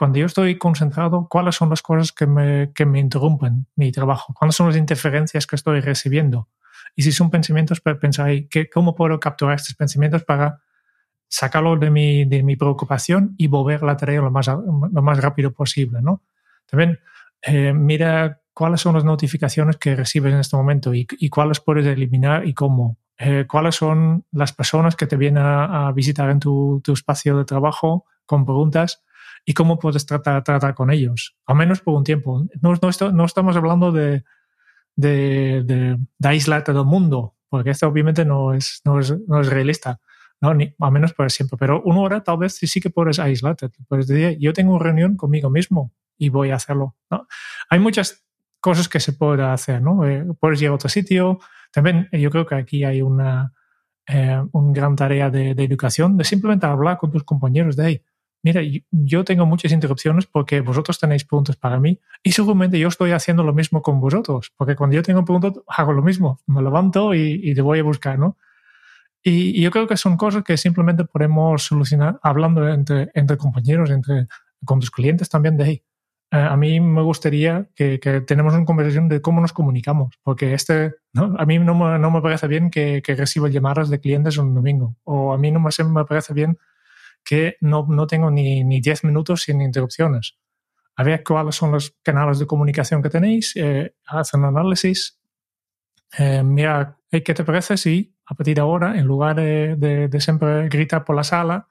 [0.00, 4.32] cuando yo estoy concentrado, cuáles son las cosas que me, que me interrumpen mi trabajo,
[4.32, 6.48] cuáles son las interferencias que estoy recibiendo.
[6.96, 8.30] Y si son pensamientos, pues pensar,
[8.72, 10.62] ¿cómo puedo capturar estos pensamientos para
[11.28, 15.52] sacarlo de mi, de mi preocupación y volver la tarea lo más, lo más rápido
[15.52, 16.00] posible?
[16.00, 16.22] ¿no?
[16.64, 16.98] También
[17.42, 21.84] eh, mira cuáles son las notificaciones que recibes en este momento y, y cuáles puedes
[21.84, 22.96] eliminar y cómo.
[23.18, 27.36] Eh, cuáles son las personas que te vienen a, a visitar en tu, tu, espacio
[27.36, 29.02] de trabajo con preguntas
[29.44, 32.46] y cómo puedes tratar, tratar con ellos, al menos por un tiempo.
[32.60, 34.24] No, no, no estamos hablando de,
[34.96, 39.48] de, de, de, aislarte del mundo, porque esto obviamente no es, no es, no es
[39.48, 40.00] realista,
[40.40, 40.54] ¿no?
[40.54, 41.56] Ni, al menos por siempre.
[41.58, 43.70] Pero una hora tal vez sí, que puedes aislarte.
[43.88, 46.96] Puedes decir, yo tengo una reunión conmigo mismo y voy a hacerlo.
[47.10, 47.26] ¿no?
[47.68, 48.24] Hay muchas
[48.60, 50.06] cosas que se puede hacer, ¿no?
[50.06, 51.40] Eh, puedes ir a otro sitio.
[51.72, 53.52] También yo creo que aquí hay una,
[54.06, 58.02] eh, gran tarea de, de, educación, de simplemente hablar con tus compañeros de ahí
[58.42, 63.12] mira, yo tengo muchas interrupciones porque vosotros tenéis preguntas para mí y seguramente yo estoy
[63.12, 67.14] haciendo lo mismo con vosotros, porque cuando yo tengo preguntas hago lo mismo, me levanto
[67.14, 68.36] y, y te voy a buscar, ¿no?
[69.22, 74.28] Y, yo creo que son cosas que simplemente podemos solucionar hablando entre, entre compañeros, entre,
[74.64, 75.82] con tus clientes también de ahí.
[76.32, 80.54] Eh, a mí me gustaría que, que, tenemos una conversación de cómo nos comunicamos, porque
[80.54, 81.34] este, ¿no?
[81.38, 84.54] a mí no me, no me parece bien que, que reciba llamadas de clientes un
[84.54, 86.56] domingo, o a mí no me, me parece bien
[87.24, 90.36] que no, no tengo ni, ni 10 minutos sin interrupciones.
[90.96, 95.18] A ver cuáles son los canales de comunicación que tenéis, eh, hacen análisis.
[96.18, 100.68] Eh, mira, ¿qué te parece si a partir de ahora, en lugar de, de, siempre
[100.68, 101.66] gritar por la sala,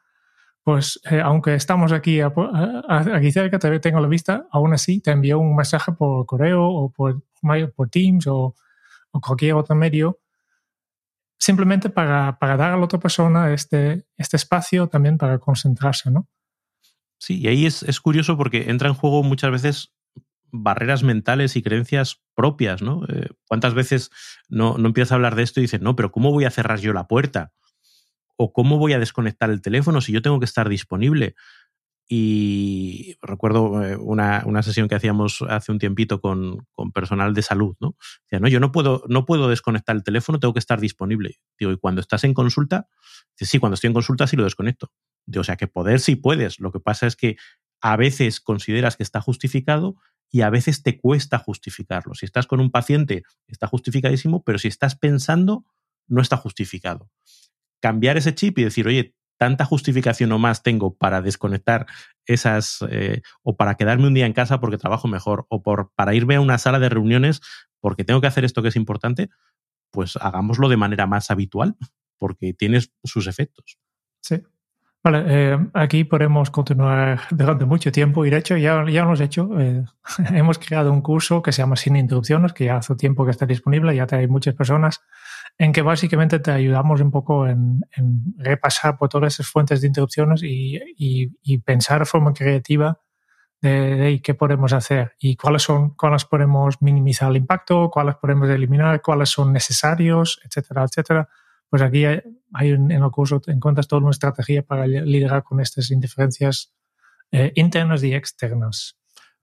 [0.61, 5.39] pues eh, aunque estamos aquí, aquí cerca, te tengo la vista, aún así te envío
[5.39, 7.23] un mensaje por correo o por,
[7.75, 8.55] por Teams o,
[9.11, 10.19] o cualquier otro medio
[11.39, 16.27] simplemente para, para, dar a la otra persona este, este espacio también para concentrarse, ¿no?
[17.17, 19.93] Sí, y ahí es, es, curioso porque entra en juego muchas veces
[20.51, 23.03] barreras mentales y creencias propias, ¿no?
[23.07, 24.09] Eh, ¿Cuántas veces
[24.47, 26.79] no, no empiezas a hablar de esto y dices, no, pero ¿cómo voy a cerrar
[26.79, 27.53] yo la puerta?
[28.35, 31.35] ¿O cómo voy a desconectar el teléfono si yo tengo que estar disponible?
[32.11, 37.43] Y recuerdo eh, una, una, sesión que hacíamos hace un tiempito con, con personal de
[37.43, 37.95] salud, ¿no?
[38.31, 41.35] No, yo no puedo, no puedo desconectar el teléfono, tengo que estar disponible.
[41.59, 42.87] Digo, y cuando estás en consulta,
[43.35, 44.91] sí, cuando estoy en consulta sí lo desconecto.
[45.27, 46.59] Digo, o sea, que poder sí puedes.
[46.59, 47.37] Lo que pasa es que
[47.79, 49.95] a veces consideras que está justificado
[50.31, 52.15] y a veces te cuesta justificarlo.
[52.15, 55.63] Si estás con un paciente, está justificadísimo, pero si estás pensando,
[56.07, 57.11] no está justificado.
[57.79, 61.87] Cambiar ese chip y decir, oye, tanta justificación o más tengo para desconectar
[62.25, 66.13] esas eh, o para quedarme un día en casa porque trabajo mejor o por, para
[66.13, 67.41] irme a una sala de reuniones
[67.79, 69.29] porque tengo que hacer esto que es importante,
[69.91, 71.77] pues hagámoslo de manera más habitual
[72.17, 73.79] porque tiene sus efectos.
[74.21, 74.43] Sí.
[75.01, 79.21] Vale, eh, aquí podemos continuar durante mucho tiempo y de hecho ya, ya lo hemos
[79.21, 79.57] hecho.
[79.57, 79.85] Eh,
[80.33, 83.45] hemos creado un curso que se llama Sin Interrupciones, que ya hace tiempo que está
[83.45, 84.99] disponible, ya hay muchas personas
[85.59, 87.81] en que básicamente te ayudamos un poco en,
[88.37, 93.01] repasar por todas esas fuentes de interrupciones y, y, pensar de forma creativa
[93.61, 99.01] de, qué podemos hacer y cuáles son, cuáles podemos minimizar el impacto, cuáles podemos eliminar,
[99.01, 101.29] cuáles son necesarios, etcétera, etcétera.
[101.69, 102.21] Pues aquí hay,
[102.61, 106.73] en el curso encuentras toda una estrategia para liderar con estas indiferencias
[107.33, 108.95] eh, internas y externas.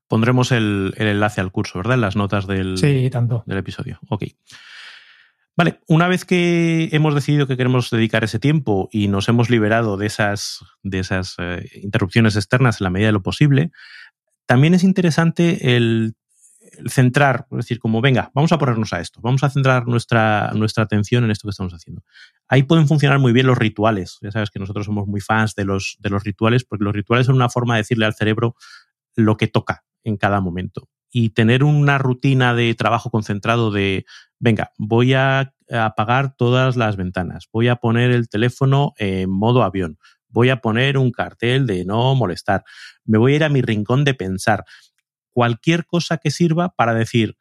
[0.08, 1.94] Pondremos el, el, enlace al curso, ¿verdad?
[1.94, 3.44] En las notas del, sí, tanto.
[3.46, 3.98] del episodio.
[4.08, 4.24] Ok.
[5.56, 9.96] Vale, una vez que hemos decidido que queremos dedicar ese tiempo y nos hemos liberado
[9.96, 13.72] de esas, de esas eh, interrupciones externas en la medida de lo posible,
[14.44, 16.14] también es interesante el,
[16.88, 20.84] centrar, es decir, como venga, vamos a ponernos a esto, vamos a centrar nuestra, nuestra
[20.84, 22.02] atención en esto que estamos haciendo.
[22.48, 24.18] Ahí pueden funcionar muy bien los rituales.
[24.20, 27.26] Ya sabes que nosotros somos muy fans de los, de los rituales, porque los rituales
[27.26, 28.56] son una forma de decirle al cerebro
[29.14, 34.04] lo que toca en cada momento y tener una rutina de trabajo concentrado de,
[34.38, 39.98] venga, voy a apagar todas las ventanas, voy a poner el teléfono en modo avión,
[40.28, 42.64] voy a poner un cartel de no molestar,
[43.04, 44.64] me voy a ir a mi rincón de pensar,
[45.30, 47.36] cualquier cosa que sirva para decir,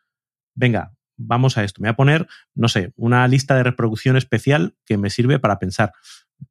[0.53, 4.75] venga, vamos a esto, me voy a poner, no sé, una lista de reproducción especial
[4.85, 5.93] que me sirve para pensar.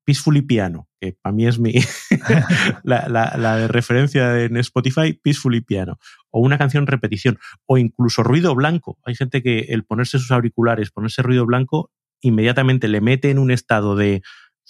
[0.05, 1.75] Peacefully Piano, que para mí es mi
[2.85, 5.99] la, de referencia en Spotify, Peacefully Piano,
[6.31, 8.99] o una canción repetición, o incluso ruido blanco.
[9.05, 13.51] Hay gente que el ponerse sus auriculares, ponerse ruido blanco, inmediatamente le mete en un
[13.51, 14.23] estado de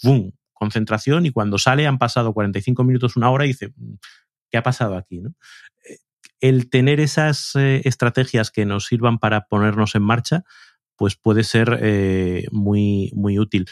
[0.03, 3.95] boom, concentración y cuando sale han pasado 45 minutos, una hora y dice, mm,
[4.51, 5.19] ¿qué ha pasado aquí?
[5.19, 5.99] Eh,
[6.41, 10.45] el tener esas eh, estrategias que nos sirvan para ponernos en marcha,
[10.97, 13.67] pues puede ser eh, muy, muy útil.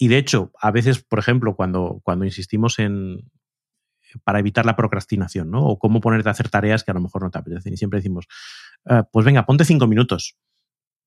[0.00, 3.30] Y de hecho, a veces, por ejemplo, cuando, cuando insistimos en
[4.24, 5.64] para evitar la procrastinación, ¿no?
[5.64, 7.74] O cómo ponerte a hacer tareas que a lo mejor no te apetecen.
[7.74, 8.26] Y siempre decimos,
[8.86, 10.36] ah, pues venga, ponte cinco minutos.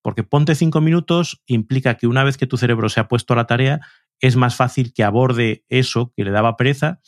[0.00, 3.36] Porque ponte cinco minutos implica que una vez que tu cerebro se ha puesto a
[3.36, 3.80] la tarea,
[4.20, 7.00] es más fácil que aborde eso que le daba pereza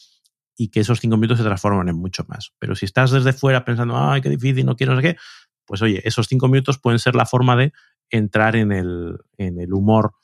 [0.57, 2.53] y que esos cinco minutos se transformen en mucho más.
[2.59, 5.17] Pero si estás desde fuera pensando, ay, qué difícil, no quiero no sé qué,
[5.65, 7.73] pues oye, esos cinco minutos pueden ser la forma de
[8.11, 10.15] entrar en el, en el humor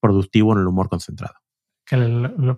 [0.00, 1.34] productivo en el humor concentrado.
[1.84, 1.96] Que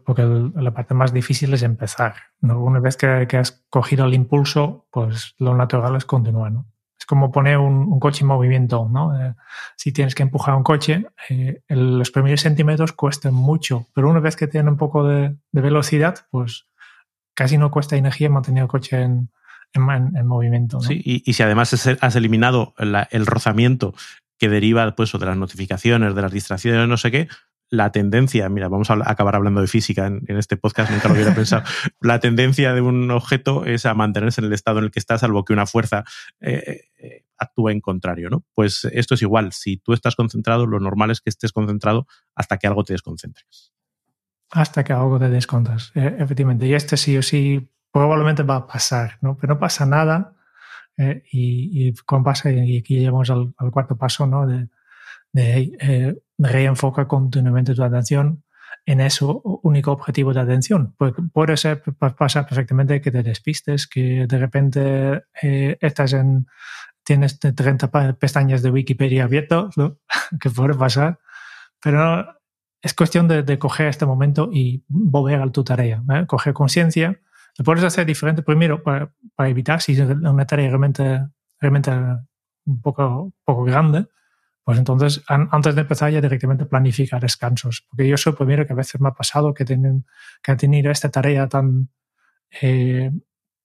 [0.04, 0.22] porque
[0.56, 2.14] la parte más difícil es empezar.
[2.42, 6.50] Una vez que, has cogido el impulso, pues lo natural es continuar.
[6.50, 6.66] ¿no?
[6.98, 8.88] Es como poner un, coche en movimiento.
[8.90, 9.14] ¿no?
[9.20, 9.34] Eh,
[9.76, 14.34] si tienes que empujar un coche, eh, los primeros centímetros cuestan mucho, pero una vez
[14.34, 16.66] que tiene un poco de, velocidad, pues
[17.34, 19.30] casi no cuesta energía mantener el coche en,
[19.72, 20.80] en, movimiento.
[20.80, 23.94] Sí, y, si además has eliminado el rozamiento
[24.40, 27.28] que deriva pues, de las notificaciones, de las distracciones, no sé qué,
[27.68, 31.34] la tendencia, mira, vamos a acabar hablando de física en, este podcast, nunca lo hubiera
[31.34, 31.62] pensado,
[32.00, 35.18] la tendencia de un objeto es a mantenerse en el estado en el que está,
[35.18, 36.04] salvo que una fuerza
[36.40, 38.44] eh, eh, actúe en contrario, ¿no?
[38.54, 42.56] Pues esto es igual, si tú estás concentrado, lo normal es que estés concentrado hasta
[42.56, 43.44] que algo te desconcentre.
[44.50, 46.66] Hasta que algo te descontras, eh, efectivamente.
[46.66, 49.36] Y este sí o sí probablemente va a pasar, ¿no?
[49.36, 50.34] Pero no pasa nada
[51.30, 54.46] y, y cuando pasa, y aquí llegamos al, cuarto paso, ¿no?
[54.46, 54.68] De,
[55.32, 58.42] de reenfoca continuamente tu atención
[58.86, 60.94] en ese único objetivo de atención.
[60.98, 66.46] Porque puede ser, pasar perfectamente que te despistes, que de repente eh, estás en,
[67.04, 69.74] tienes 30 pestañas de Wikipedia abiertas,
[70.40, 71.18] que puede pasar,
[71.82, 72.36] pero
[72.82, 76.24] es cuestión de, coger este momento y volver a tu tarea, ¿eh?
[76.26, 77.20] coger conciencia.
[77.60, 81.26] Lo puedes hacer diferente primero para, para, evitar si es una tarea realmente,
[81.60, 84.06] realmente un poco, poco grande,
[84.64, 87.86] pues entonces, antes de empezar ya directamente planificar descansos.
[87.90, 90.06] Porque yo soy el primero que a veces me ha pasado que, tienen,
[90.42, 91.90] que han tenido esta tarea tan,
[92.62, 93.10] eh,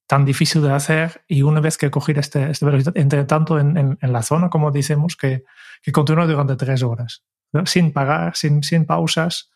[0.07, 3.61] tan difícil de hacer y una vez que he cogido este, este velocidad, entre tanto
[3.61, 5.45] en, en, la zona, como decimos, que,
[5.81, 7.23] que continúa durante tres horas,
[7.63, 9.53] sin pagar, sin, sin pausas.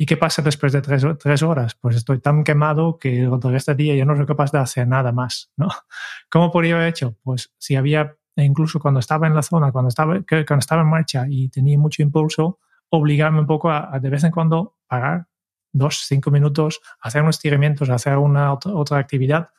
[0.00, 1.74] ¿Y qué pasa después de tres, horas?
[1.74, 5.12] Pues estoy tan quemado que durante este día yo no soy capaz de hacer nada
[5.12, 5.52] más.
[5.58, 5.68] ¿no?
[6.30, 7.18] ¿Cómo podría haber hecho?
[7.22, 10.88] Pues si había e incluso cuando estaba en la zona, cuando estaba, cuando estaba en
[10.88, 15.26] marcha y tenía mucho impulso, obligarme un poco a, de vez en cuando parar
[15.70, 19.50] dos, cinco minutos, hacer unos estiramientos, hacer una otra, actividad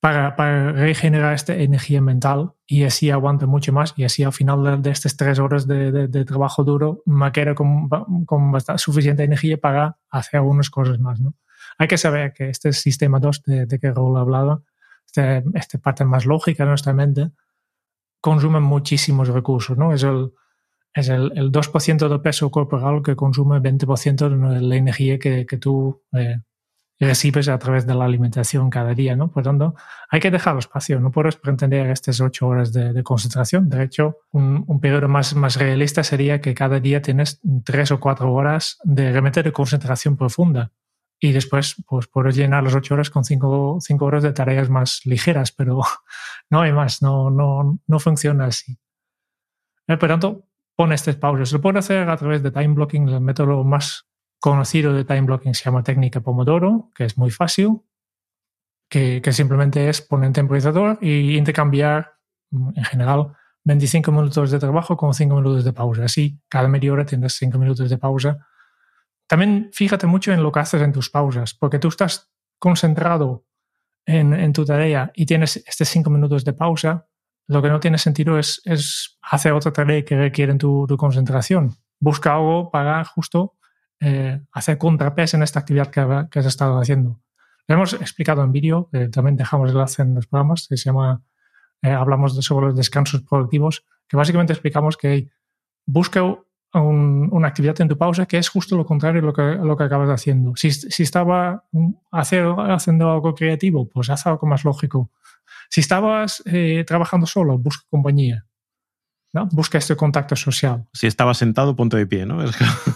[0.00, 4.82] para, para, regenerar esta energía mental y así aguante mucho más y así al final
[4.82, 7.88] de, estas tres horas de, de, trabajo duro me quedo con,
[8.24, 11.20] con suficiente energía para hacer algunas cosas más.
[11.20, 11.34] ¿no?
[11.78, 14.62] Hay que saber que este sistema 2 de, que Raúl hablaba,
[15.06, 17.30] esta este parte más lógica de nuestra mente,
[18.20, 19.92] consumen muchísimos recursos, ¿no?
[19.92, 20.32] Es el,
[20.92, 25.56] es el, el 2% del peso corporal que consume 20% de la energía que, que
[25.56, 26.40] tú eh,
[27.00, 29.30] recibes a través de la alimentación cada día, ¿no?
[29.30, 29.74] Por tanto,
[30.10, 33.70] hay que dejar espacio, no puedes pretender estas ocho horas de, de concentración.
[33.70, 37.98] De hecho, un, un, periodo más, más realista sería que cada día tienes tres o
[37.98, 40.72] cuatro horas de realmente de concentración profunda
[41.18, 45.02] y después pues puedes llenar las ocho horas con cinco, cinco horas de tareas más
[45.04, 45.80] ligeras, pero
[46.50, 48.78] no hay más, no, no, no funciona así.
[49.86, 51.48] Eh, por tanto, pon estas pausas.
[51.50, 54.09] Se puede hacer a través de time blocking, el método más
[54.40, 57.82] conocido de time blocking se llama técnica Pomodoro, que es muy fácil,
[58.88, 62.14] que, que simplemente es poner un temporizador y intercambiar,
[62.50, 63.32] mm, en general,
[63.64, 66.04] 25 minutos de trabajo con 5 minutos de pausa.
[66.04, 68.46] Así, cada media hora tienes 5 minutos de pausa
[69.30, 73.46] también fíjate mucho en lo que haces en tus pausas, porque tú estás concentrado
[74.04, 77.06] en, tu tarea y tienes estos cinco minutos de pausa,
[77.46, 78.60] lo que no tiene sentido es,
[79.22, 81.76] hacer otra tarea que requiere tu, concentración.
[82.00, 83.56] Busca algo para justo
[84.00, 87.20] eh, hacer contrapeso en esta actividad que, has estado haciendo.
[87.68, 91.22] Lo hemos explicado en vídeo, también dejamos el enlace en los programas, que se llama,
[91.82, 95.30] eh, hablamos sobre los descansos productivos, que básicamente explicamos que
[95.86, 96.22] busca
[96.72, 99.84] una actividad en tu pausa que es justo lo contrario a lo que, lo que
[99.84, 100.54] acabas haciendo.
[100.56, 101.64] Si, si estaba
[102.10, 105.10] hacer, haciendo algo creativo, pues haz algo más lógico.
[105.68, 108.46] Si estabas eh, trabajando solo, busca compañía.
[109.32, 109.46] ¿No?
[109.52, 110.86] Busca este contacto social.
[110.92, 112.44] Si estabas sentado, ponte de pie, ¿no?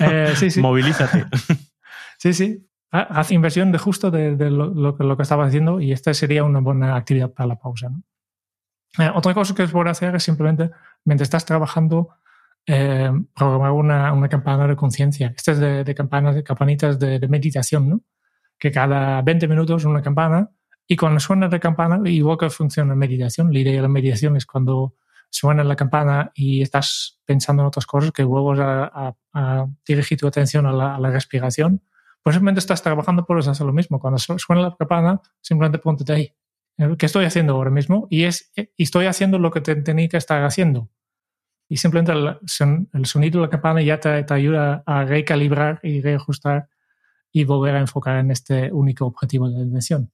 [0.00, 0.60] Eh, sí, sí.
[0.60, 1.26] Movilízate.
[2.18, 2.68] sí, sí.
[2.90, 6.94] Haz inversión de justo de, lo, lo, que estabas haciendo y esta sería una buena
[6.94, 7.88] actividad para la pausa.
[7.88, 8.02] ¿no?
[8.98, 10.70] Eh, otra cosa que puedes hacer es simplemente,
[11.04, 12.10] mientras estás trabajando,
[12.66, 15.34] eh, programar una, una, campana de conciencia.
[15.36, 18.00] Esta es de, de, campanas, de campanitas de, de, meditación, ¿no?
[18.58, 20.50] Que cada 20 minutos una campana
[20.86, 24.36] y cuando suena la campana, igual que funciona la meditación, la idea de la meditación
[24.36, 24.94] es cuando
[25.34, 30.26] suena la campana y estás pensando en otras cosas, que vuelvas a, a, dirigir tu
[30.26, 31.82] atención a la, a la, respiración,
[32.22, 33.98] pues simplemente estás trabajando por eso, hacer lo mismo.
[33.98, 36.34] Cuando suena la campana, simplemente ponte ahí.
[36.98, 38.06] ¿Qué estoy haciendo ahora mismo?
[38.10, 40.90] Y, es, y estoy haciendo lo que te, tenía que estar haciendo
[41.68, 46.68] y simplemente el, sonido de la campana ya te, ayuda a recalibrar y reajustar
[47.32, 50.12] y volver a enfocar en este único objetivo de atención.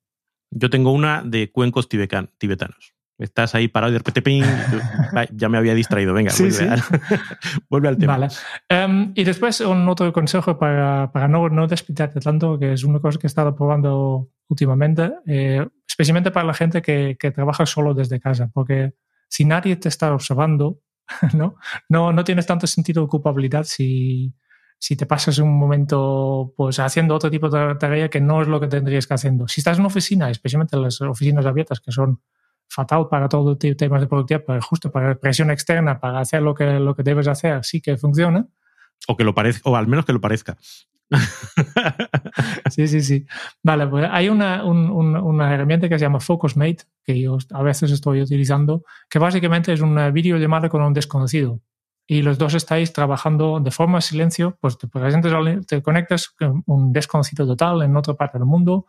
[0.50, 2.94] Yo tengo una de cuencos tibetanos.
[3.20, 4.22] Estás ahí parado y de repente
[5.33, 6.14] ya me había distraído.
[6.14, 6.33] Venga,
[7.68, 8.16] vuelve, Al, tema.
[8.16, 8.35] Vale.
[8.68, 12.98] Em, y después un otro consejo para, para no, no despitarte tanto, que es una
[12.98, 17.92] cosa que he estado probando últimamente, eh, especialmente para la gente que, que trabaja solo
[17.92, 18.94] desde casa, porque
[19.29, 20.81] si nadie te está observando,
[21.35, 21.56] ¿no?
[21.90, 24.35] No, no tienes tanto sentido de culpabilidad si,
[24.79, 28.58] si te pasas un momento pues haciendo otro tipo de tarea que no es lo
[28.60, 29.46] que tendrías que haciendo.
[29.46, 32.23] Si estás en una oficina, especialmente en las oficinas abiertas que son
[32.71, 36.40] fatal para todo tipo de temas de productividad, pero justo para presión externa, para hacer
[36.40, 38.46] lo que, lo que debes hacer, sí que funciona.
[39.08, 40.56] O que lo parezca, o al menos que lo parezca.
[42.71, 43.27] sí, sí, sí.
[43.62, 48.23] Vale, pues hay una, una, herramienta que se llama FocusMate, que yo a veces estoy
[48.23, 51.60] utilizando, que básicamente es una videollamada con un desconocido.
[52.06, 54.88] Y los dos estáis trabajando de forma silencio, pues te,
[55.66, 58.87] te conectas con un desconocido total en otra parte del mundo,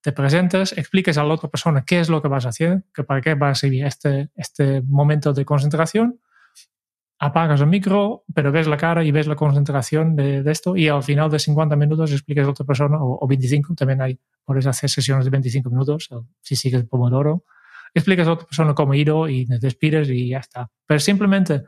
[0.00, 3.04] te presentas, expliques a la otra persona qué es lo que vas a hacer, que
[3.04, 6.20] para qué vas a seguir este, este momento de concentración
[7.18, 11.02] apagas el micro, pero ves la cara y ves la concentración de, esto y al
[11.02, 15.24] final de 50 minutos explicas a otra persona, o, 25, también hay, puedes hacer sesiones
[15.24, 16.08] de 25 minutos,
[16.40, 17.44] si sigues el Pomodoro,
[17.92, 20.70] explicas a otra persona cómo ir y te despides y ya está.
[20.86, 21.64] Pero simplemente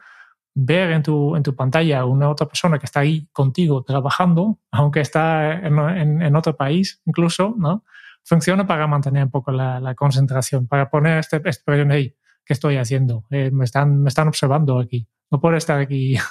[0.54, 5.00] ver en tu, en tu pantalla una otra persona que está ahí contigo trabajando, aunque
[5.00, 7.84] está en, en, otro país incluso, ¿no?
[8.24, 12.14] Funciona para mantener un poco la, la concentración, para poner este, este ahí,
[12.44, 13.24] ¿qué estoy haciendo?
[13.30, 16.16] Eh, me, están, me están observando aquí no puedo estar aquí.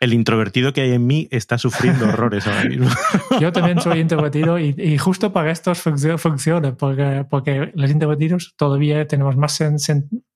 [0.00, 2.88] El introvertido que hay en mí está sufriendo horrores ahora mismo.
[3.40, 9.36] Yo también soy introvertido y, justo para esto funciona, porque, porque los introvertidos todavía tenemos
[9.36, 9.62] más,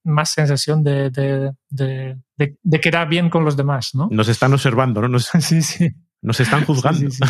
[0.05, 4.09] más sensación de, de, de, quedar bien con los demás, ¿no?
[4.11, 5.09] Nos están observando, ¿no?
[5.09, 5.95] Nos, sí, sí.
[6.21, 7.11] Nos están juzgando.
[7.11, 7.23] Sí,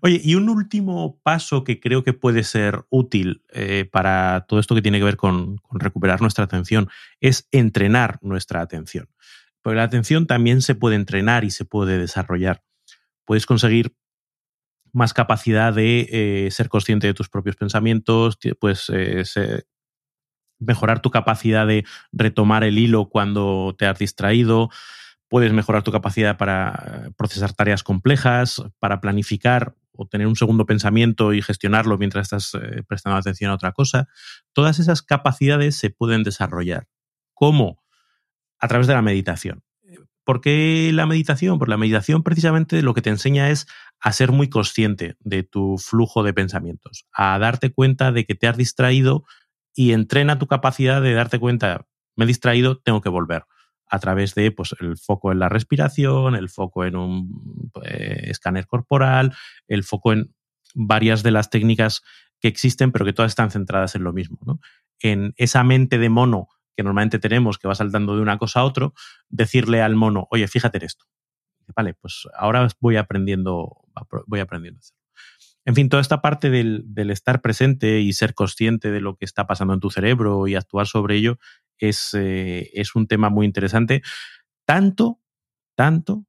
[0.00, 4.74] Oye, y un último paso que creo que puede ser útil eh, para todo esto
[4.74, 6.88] que tiene que ver con, recuperar nuestra atención
[7.20, 9.08] es entrenar nuestra atención.
[9.62, 12.62] Porque la atención también se puede entrenar y se puede desarrollar.
[13.24, 13.94] Puedes conseguir
[14.92, 19.24] más capacidad de eh, ser consciente de tus propios pensamientos, puedes eh,
[20.58, 24.70] mejorar tu capacidad de retomar el hilo cuando te has distraído,
[25.28, 31.32] puedes mejorar tu capacidad para procesar tareas complejas, para planificar o tener un segundo pensamiento
[31.32, 34.08] y gestionarlo mientras estás eh, prestando atención a otra cosa.
[34.52, 36.88] Todas esas capacidades se pueden desarrollar.
[37.34, 37.82] ¿Cómo?
[38.58, 39.62] A través de la meditación.
[40.24, 41.58] ¿Por qué la meditación?
[41.58, 43.66] Porque la meditación precisamente lo que te enseña es
[44.00, 48.48] a ser muy consciente de tu flujo de pensamientos, a darte cuenta de que te
[48.48, 49.24] has distraído
[49.72, 53.44] y entrena tu capacidad de darte cuenta, me he distraído, tengo que volver
[53.88, 58.66] a través de pues, el foco en la respiración, el foco en un eh, escáner
[58.66, 59.34] corporal,
[59.68, 60.34] el foco en
[60.74, 62.02] varias de las técnicas
[62.40, 64.38] que existen, pero que todas están centradas en lo mismo.
[64.44, 64.60] ¿no?
[65.00, 68.64] En esa mente de mono que normalmente tenemos, que va saltando de una cosa a
[68.64, 68.90] otra,
[69.30, 71.06] decirle al mono, oye, fíjate en esto.
[71.74, 73.82] Vale, pues ahora voy aprendiendo,
[74.26, 75.02] voy aprendiendo a hacerlo.
[75.64, 79.24] En fin, toda esta parte del, del, estar presente y ser consciente de lo que
[79.24, 81.38] está pasando en tu cerebro y actuar sobre ello
[81.78, 84.02] es, eh, es un tema muy interesante.
[84.64, 85.20] Tanto,
[85.74, 86.24] tanto,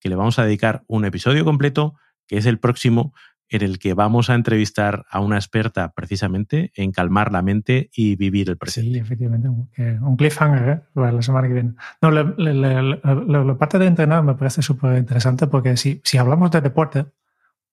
[0.00, 1.94] que le vamos a dedicar un episodio completo,
[2.26, 3.12] que es el próximo,
[3.52, 8.16] en el que vamos a entrevistar a una experta precisamente en calmar la mente y
[8.16, 8.92] vivir el presente.
[8.94, 10.80] Sí, efectivamente, un cliffhanger ¿eh?
[10.94, 11.74] para la semana que viene.
[12.00, 17.04] No, la, parte de entrenar me parece súper interesante porque si, si hablamos de deporte,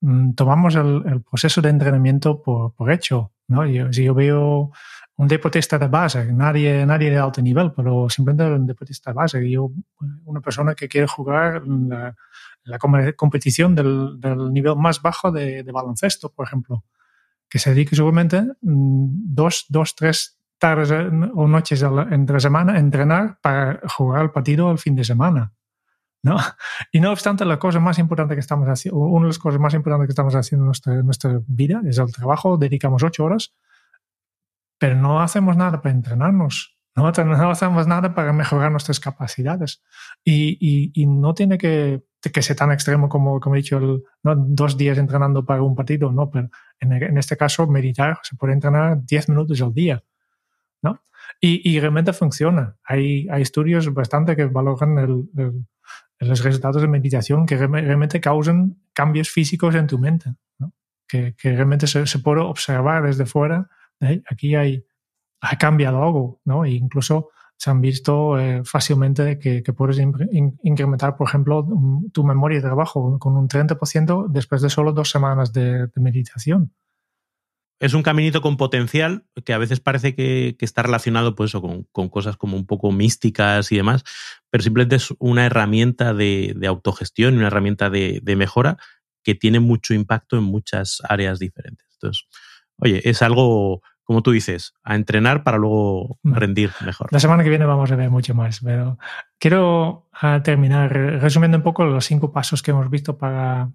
[0.01, 3.31] mm, tomamos el, proceso de entrenamiento por, por hecho.
[3.47, 3.63] ¿no?
[3.93, 4.71] si yo veo
[5.19, 9.49] un deportista de base, nadie, nadie de alto nivel, pero simplemente un deportista de base.
[9.49, 9.69] Yo,
[10.23, 12.15] una persona que quiere jugar la,
[12.63, 16.85] la competición del, del, nivel más bajo de, de, baloncesto, por ejemplo,
[17.49, 23.39] que se dedique seguramente mm, dos, dos tres tardes o noches entre semana a entrenar
[23.41, 25.51] para jugar el partido el fin de semana.
[26.23, 26.37] ¿no?
[26.93, 29.73] Y no obstante, la cosa más importante que estamos haciendo, una de las cosas más
[29.73, 33.53] importantes que estamos haciendo en nuestra, nuestra vida es el trabajo, dedicamos ocho horas
[34.79, 37.07] pero no hacemos nada para entrenarnos, no,
[37.51, 39.81] hacemos nada para mejorar nuestras capacidades.
[40.23, 44.35] Y, y, no tiene que, que, ser tan extremo como, como he dicho, ¿no?
[44.35, 46.49] dos días entrenando para un partido, no, pero
[46.79, 50.03] en, en, este caso meditar se puede entrenar 10 minutos al día.
[50.81, 51.01] ¿no?
[51.39, 52.75] Y, y realmente funciona.
[52.83, 55.29] Hay, hay estudios bastante que valoran el,
[56.19, 60.73] los resultados de meditación que realmente causan cambios físicos en tu mente, ¿no?
[61.07, 63.69] que, que, realmente se, se puede observar desde fuera
[64.01, 64.21] ¿eh?
[64.29, 64.85] aquí hay,
[65.41, 66.65] ha cambiado algo, ¿no?
[66.65, 67.29] E incluso
[67.59, 71.67] se han visto eh, fácilmente que, puedes incrementar, por ejemplo,
[72.13, 76.73] tu memoria de trabajo con un 30% después de solo dos semanas de, meditación.
[77.81, 82.07] Es un caminito con potencial que a veces parece que, está relacionado pues, con, con,
[82.07, 84.05] cosas como un poco místicas y demás,
[84.49, 88.77] pero simplemente es una herramienta de, autogestión y una herramienta de, de mejora
[89.21, 91.85] que tiene mucho impacto en muchas áreas diferentes.
[91.95, 92.25] Entonces,
[92.77, 97.13] oye, es algo, como tú dices, a entrenar para luego rendir mejor.
[97.13, 98.97] La semana que viene vamos a ver mucho más, pero
[99.37, 103.71] quiero ah, terminar resumiendo un poco los cinco pasos que hemos visto para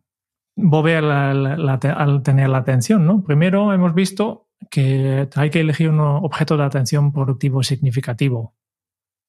[0.56, 1.78] volver a
[2.24, 3.06] tener la atención.
[3.06, 3.22] ¿no?
[3.22, 8.56] Primero hemos visto que hay que elegir un objeto de atención productivo significativo.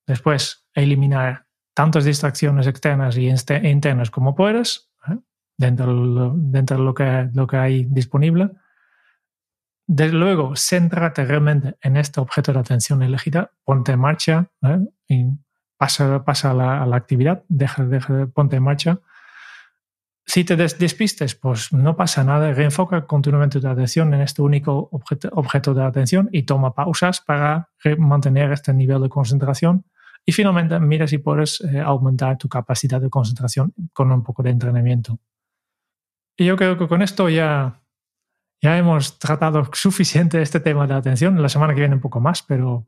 [0.07, 1.45] Después, eliminar
[1.75, 5.19] tantas distracciones externas y internas como puedas, ¿eh?
[5.55, 8.49] dentro, dentro de lo que, lo que hay disponible.
[9.87, 15.29] Desde luego, céntrate realmente en este objeto de atención elegida, ponte en marcha ¿eh?
[15.77, 18.99] pasa, pasa a, la, actividad, deja, deja, ponte en marcha.
[20.25, 25.29] Si te despistes, pues no pasa nada, reenfoca continuamente tu atención en este único objeto,
[25.33, 27.69] objeto de atención y toma pausas para
[27.99, 29.85] mantener este nivel de concentración
[30.25, 34.49] y finalmente, mira si puedes eh, aumentar tu capacidad de concentración con un poco de
[34.49, 35.19] entrenamiento.
[36.35, 37.79] Y yo creo que con esto ya,
[38.61, 41.41] ya hemos tratado suficiente este tema de atención.
[41.41, 42.87] La semana que viene un poco más, pero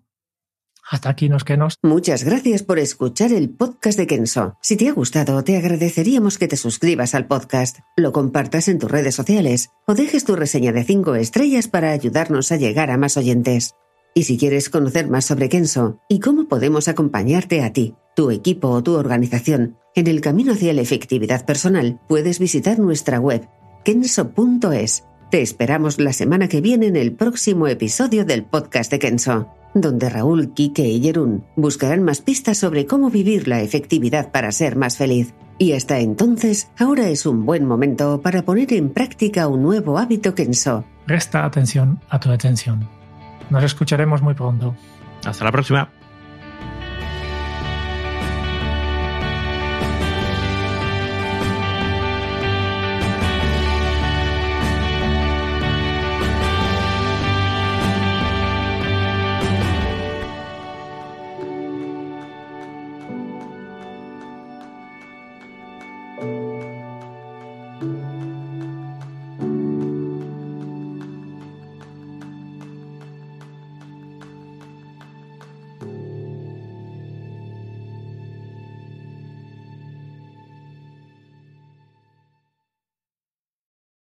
[0.89, 1.76] hasta aquí nos quedamos.
[1.84, 4.57] Muchas gracias por escuchar el podcast de Kenso.
[4.61, 8.89] Si te ha gustado, te agradeceríamos que te suscribas al podcast, lo compartas en tus
[8.89, 13.18] redes sociales o dejes tu reseña de 5 estrellas para ayudarnos a llegar a más
[13.18, 13.76] oyentes.
[14.13, 18.70] Y si quieres conocer más sobre Kenso y cómo podemos acompañarte a ti, tu equipo
[18.70, 23.47] o tu organización en el camino hacia la efectividad personal, puedes visitar nuestra web
[23.84, 25.03] kenso.es.
[25.30, 30.09] Te esperamos la semana que viene en el próximo episodio del podcast de Kenso, donde
[30.09, 34.95] Raúl, Kike y Jerún buscarán más pistas sobre cómo vivir la efectividad para ser más
[34.95, 35.34] feliz.
[35.57, 40.34] Y hasta entonces, ahora es un buen momento para poner en práctica un nuevo hábito
[40.34, 40.86] Kenso.
[41.05, 42.88] Presta atención a tu atención.
[43.49, 44.78] Nos escucharemos muy pronto.
[45.25, 45.89] Hasta la próxima.